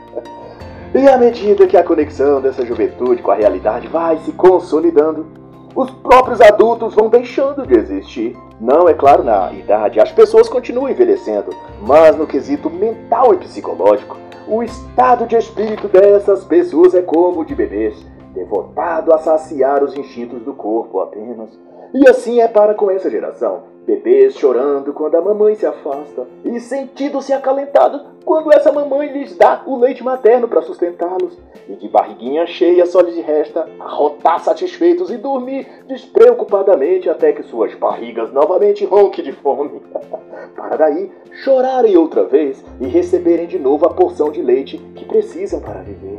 e 0.94 1.08
à 1.08 1.18
medida 1.18 1.66
que 1.66 1.76
a 1.76 1.82
conexão 1.82 2.40
dessa 2.40 2.64
juventude 2.64 3.20
com 3.20 3.32
a 3.32 3.34
realidade 3.34 3.88
vai 3.88 4.16
se 4.18 4.30
consolidando, 4.30 5.44
os 5.76 5.90
próprios 5.90 6.40
adultos 6.40 6.94
vão 6.94 7.10
deixando 7.10 7.66
de 7.66 7.74
existir. 7.74 8.34
Não, 8.58 8.88
é 8.88 8.94
claro, 8.94 9.22
na 9.22 9.52
idade, 9.52 10.00
as 10.00 10.10
pessoas 10.10 10.48
continuam 10.48 10.88
envelhecendo, 10.88 11.50
mas 11.82 12.16
no 12.16 12.26
quesito 12.26 12.70
mental 12.70 13.34
e 13.34 13.36
psicológico, 13.36 14.16
o 14.48 14.62
estado 14.62 15.26
de 15.26 15.36
espírito 15.36 15.86
dessas 15.86 16.44
pessoas 16.44 16.94
é 16.94 17.02
como 17.02 17.40
o 17.40 17.44
de 17.44 17.54
bebês, 17.54 17.94
devotado 18.32 19.12
a 19.12 19.18
saciar 19.18 19.84
os 19.84 19.94
instintos 19.94 20.42
do 20.42 20.54
corpo 20.54 21.00
apenas. 21.00 21.50
E 21.92 22.08
assim 22.08 22.40
é 22.40 22.48
para 22.48 22.74
com 22.74 22.90
essa 22.90 23.10
geração. 23.10 23.75
Bebês 23.86 24.34
chorando 24.34 24.92
quando 24.92 25.14
a 25.14 25.22
mamãe 25.22 25.54
se 25.54 25.64
afasta 25.64 26.26
e 26.44 26.58
sentindo-se 26.58 27.32
acalentados 27.32 28.02
quando 28.24 28.52
essa 28.52 28.72
mamãe 28.72 29.12
lhes 29.12 29.36
dá 29.36 29.62
o 29.64 29.78
leite 29.78 30.02
materno 30.02 30.48
para 30.48 30.60
sustentá-los. 30.62 31.38
E 31.68 31.76
de 31.76 31.88
barriguinha 31.88 32.44
cheia 32.46 32.84
só 32.84 33.00
lhes 33.00 33.16
resta 33.24 33.68
arrotar 33.78 34.40
satisfeitos 34.40 35.08
e 35.10 35.16
dormir 35.16 35.68
despreocupadamente 35.86 37.08
até 37.08 37.32
que 37.32 37.44
suas 37.44 37.72
barrigas 37.76 38.32
novamente 38.32 38.84
ronquem 38.84 39.24
de 39.24 39.32
fome. 39.32 39.80
para 40.56 40.76
daí 40.76 41.12
chorarem 41.44 41.96
outra 41.96 42.24
vez 42.24 42.64
e 42.80 42.88
receberem 42.88 43.46
de 43.46 43.58
novo 43.58 43.86
a 43.86 43.94
porção 43.94 44.32
de 44.32 44.42
leite 44.42 44.78
que 44.96 45.04
precisam 45.04 45.60
para 45.60 45.82
viver. 45.82 46.18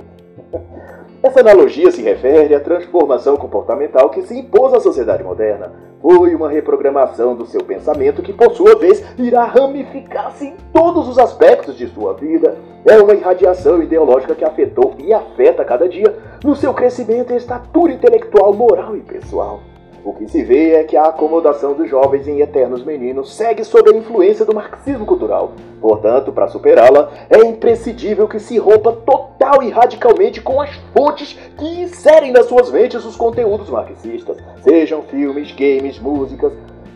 Essa 1.21 1.41
analogia 1.41 1.91
se 1.91 2.01
refere 2.01 2.55
à 2.55 2.61
transformação 2.61 3.35
comportamental 3.35 4.09
que 4.09 4.21
se 4.21 4.39
impôs 4.39 4.73
à 4.73 4.79
sociedade 4.79 5.23
moderna. 5.23 5.86
Foi 6.01 6.35
uma 6.35 6.49
reprogramação 6.49 7.35
do 7.35 7.45
seu 7.45 7.63
pensamento 7.63 8.21
que, 8.21 8.31
por 8.31 8.53
sua 8.53 8.75
vez, 8.75 9.03
irá 9.17 9.45
ramificar-se 9.45 10.47
em 10.47 10.55
todos 10.71 11.07
os 11.07 11.17
aspectos 11.17 11.75
de 11.75 11.87
sua 11.87 12.13
vida. 12.13 12.57
É 12.85 12.97
uma 13.01 13.13
irradiação 13.13 13.81
ideológica 13.81 14.35
que 14.35 14.45
afetou 14.45 14.95
e 14.99 15.13
afeta 15.13 15.65
cada 15.65 15.89
dia 15.89 16.15
no 16.43 16.55
seu 16.55 16.73
crescimento 16.73 17.33
estatura 17.33 17.91
intelectual, 17.91 18.53
moral 18.53 18.95
e 18.95 19.01
pessoal. 19.01 19.59
O 20.07 20.13
que 20.13 20.25
se 20.25 20.41
vê 20.41 20.71
é 20.71 20.85
que 20.85 20.95
a 20.95 21.07
acomodação 21.07 21.73
dos 21.73 21.89
jovens 21.89 22.29
em 22.29 22.39
eternos 22.39 22.81
meninos 22.81 23.35
segue 23.35 23.61
sob 23.65 23.91
a 23.91 23.93
influência 23.93 24.45
do 24.45 24.55
marxismo 24.55 25.05
cultural. 25.05 25.51
Portanto, 25.81 26.31
para 26.31 26.47
superá-la, 26.47 27.11
é 27.29 27.45
imprescindível 27.45 28.25
que 28.25 28.39
se 28.39 28.57
rompa 28.57 28.93
total 28.93 29.61
e 29.61 29.69
radicalmente 29.69 30.39
com 30.39 30.61
as 30.61 30.73
fontes 30.95 31.37
que 31.57 31.81
inserem 31.81 32.31
nas 32.31 32.45
suas 32.45 32.71
mentes 32.71 33.03
os 33.03 33.17
conteúdos 33.17 33.69
marxistas, 33.69 34.37
sejam 34.63 35.01
filmes, 35.01 35.51
games, 35.51 35.99
músicas. 35.99 36.53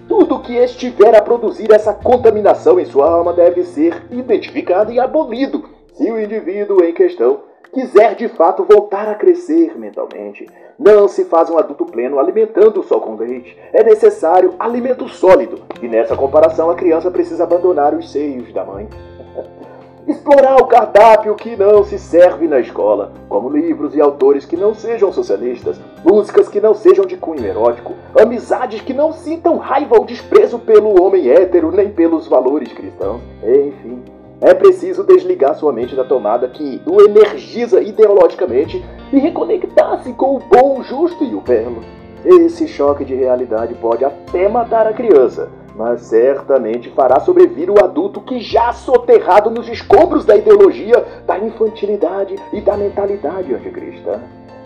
Tudo 0.08 0.40
que 0.40 0.56
estiver 0.56 1.14
a 1.14 1.22
produzir 1.22 1.70
essa 1.70 1.94
contaminação 1.94 2.80
em 2.80 2.86
sua 2.86 3.12
alma 3.12 3.34
deve 3.34 3.66
ser 3.66 4.06
identificado 4.10 4.90
e 4.90 5.02
abolido, 5.02 5.66
se 5.96 6.10
o 6.10 6.18
indivíduo 6.18 6.82
em 6.82 6.94
questão 6.94 7.51
quiser 7.74 8.16
de 8.16 8.28
fato 8.28 8.66
voltar 8.66 9.08
a 9.08 9.16
crescer 9.16 9.78
mentalmente. 9.78 10.48
Não 10.78 11.08
se 11.08 11.26
faz 11.26 11.50
um 11.50 11.58
adulto 11.58 11.86
pleno 11.86 12.20
alimentando 12.20 12.84
só 12.84 13.00
com 13.00 13.16
leite. 13.16 13.58
É 13.72 13.84
necessário 13.84 14.56
alimento 14.60 15.08
sólido. 15.08 15.62
E 15.82 15.88
nessa 15.88 16.16
comparação, 16.16 16.70
a 16.70 16.76
criança 16.76 17.10
precisa 17.10 17.44
abandonar 17.44 17.94
os 17.94 18.12
seios 18.12 18.52
da 18.54 18.66
mãe. 18.66 18.90
Explorar 20.08 20.56
o 20.56 20.66
cardápio 20.66 21.36
que 21.36 21.56
não 21.56 21.84
se 21.84 22.00
serve 22.00 22.48
na 22.48 22.60
escola, 22.60 23.14
como 23.30 23.50
livros 23.50 23.96
e 23.96 24.02
autores 24.02 24.46
que 24.46 24.58
não 24.58 24.74
sejam 24.74 25.14
socialistas, 25.14 25.80
músicas 26.04 26.50
que 26.50 26.60
não 26.60 26.74
sejam 26.74 27.06
de 27.06 27.16
cunho 27.16 27.46
erótico, 27.46 27.94
amizades 28.20 28.82
que 28.82 28.96
não 28.96 29.14
sintam 29.14 29.58
raiva 29.58 29.96
ou 29.98 30.04
desprezo 30.04 30.58
pelo 30.58 31.02
homem 31.02 31.30
hétero 31.30 31.72
nem 31.72 31.92
pelos 31.92 32.28
valores 32.28 32.74
cristãos, 32.74 33.22
enfim. 33.44 34.02
É 34.42 34.56
preciso 34.56 35.04
desligar 35.04 35.54
sua 35.54 35.72
mente 35.72 35.96
da 35.96 36.04
tomada 36.04 36.48
que 36.48 36.82
o 36.84 37.00
energiza 37.00 37.80
ideologicamente 37.80 38.84
e 39.14 39.20
reconectar-se 39.20 40.12
com 40.14 40.36
o 40.36 40.40
bom, 40.40 40.80
o 40.80 40.84
justo 40.84 41.24
e 41.24 41.36
o 41.36 41.42
belo. 41.42 41.84
Esse 42.26 42.68
choque 42.68 43.06
de 43.06 43.14
realidade 43.14 43.76
pode 43.76 44.04
até 44.04 44.50
matar 44.50 44.88
a 44.88 44.94
criança, 44.94 45.48
mas 45.76 46.02
certamente 46.02 46.90
fará 46.90 47.20
sobrevir 47.20 47.70
o 47.70 47.84
adulto 47.84 48.20
que 48.20 48.40
já 48.40 48.74
soterrado 48.74 49.52
nos 49.52 49.70
escombros 49.70 50.26
da 50.26 50.36
ideologia, 50.36 51.06
da 51.28 51.38
infantilidade 51.38 52.36
e 52.52 52.62
da 52.62 52.76
mentalidade 52.76 53.54
anticristã. 53.54 54.20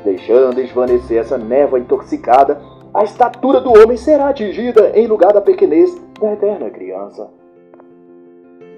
Deixando 0.06 0.62
esvanecer 0.62 1.18
essa 1.18 1.38
névoa 1.38 1.80
intoxicada, 1.80 2.62
a 2.94 3.04
estatura 3.04 3.60
do 3.60 3.74
homem 3.74 3.98
será 3.98 4.30
atingida 4.30 4.94
em 4.96 5.06
lugar 5.06 5.34
da 5.34 5.42
pequenez 5.42 6.02
da 6.18 6.32
eterna 6.32 6.70
criança. 6.70 7.28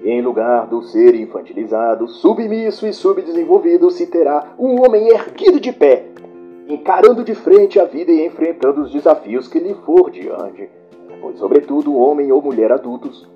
Em 0.02 0.22
lugar 0.22 0.66
do 0.66 0.82
ser 0.82 1.14
infantilizado, 1.14 2.06
submisso 2.08 2.86
e 2.86 2.92
subdesenvolvido, 2.92 3.90
se 3.90 4.06
terá 4.06 4.54
um 4.58 4.80
homem 4.80 5.08
erguido 5.08 5.58
de 5.58 5.72
pé, 5.72 6.06
encarando 6.68 7.24
de 7.24 7.34
frente 7.34 7.80
a 7.80 7.84
vida 7.84 8.12
e 8.12 8.24
enfrentando 8.24 8.82
os 8.82 8.92
desafios 8.92 9.48
que 9.48 9.58
lhe 9.58 9.74
for 9.84 10.10
diante. 10.10 10.68
Pois, 11.20 11.38
sobretudo, 11.38 11.96
homem 11.96 12.30
ou 12.30 12.40
mulher 12.40 12.70
adultos 12.70 13.28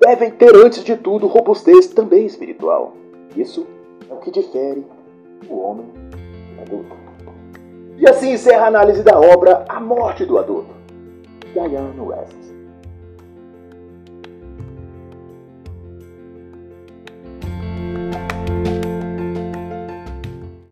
devem 0.00 0.30
ter, 0.30 0.54
antes 0.54 0.82
de 0.82 0.96
tudo, 0.96 1.26
robustez 1.26 1.88
também 1.88 2.26
espiritual. 2.26 2.94
Isso 3.36 3.66
é 4.08 4.12
o 4.12 4.18
que 4.18 4.30
difere 4.30 4.84
o 5.48 5.58
homem 5.58 5.86
adulto. 6.60 6.96
E 7.96 8.08
assim 8.08 8.32
encerra 8.32 8.64
a 8.64 8.68
análise 8.68 9.02
da 9.02 9.18
obra 9.18 9.64
A 9.68 9.80
Morte 9.80 10.24
do 10.24 10.38
Adulto, 10.38 10.74
Diane 11.52 12.00
West. 12.00 12.43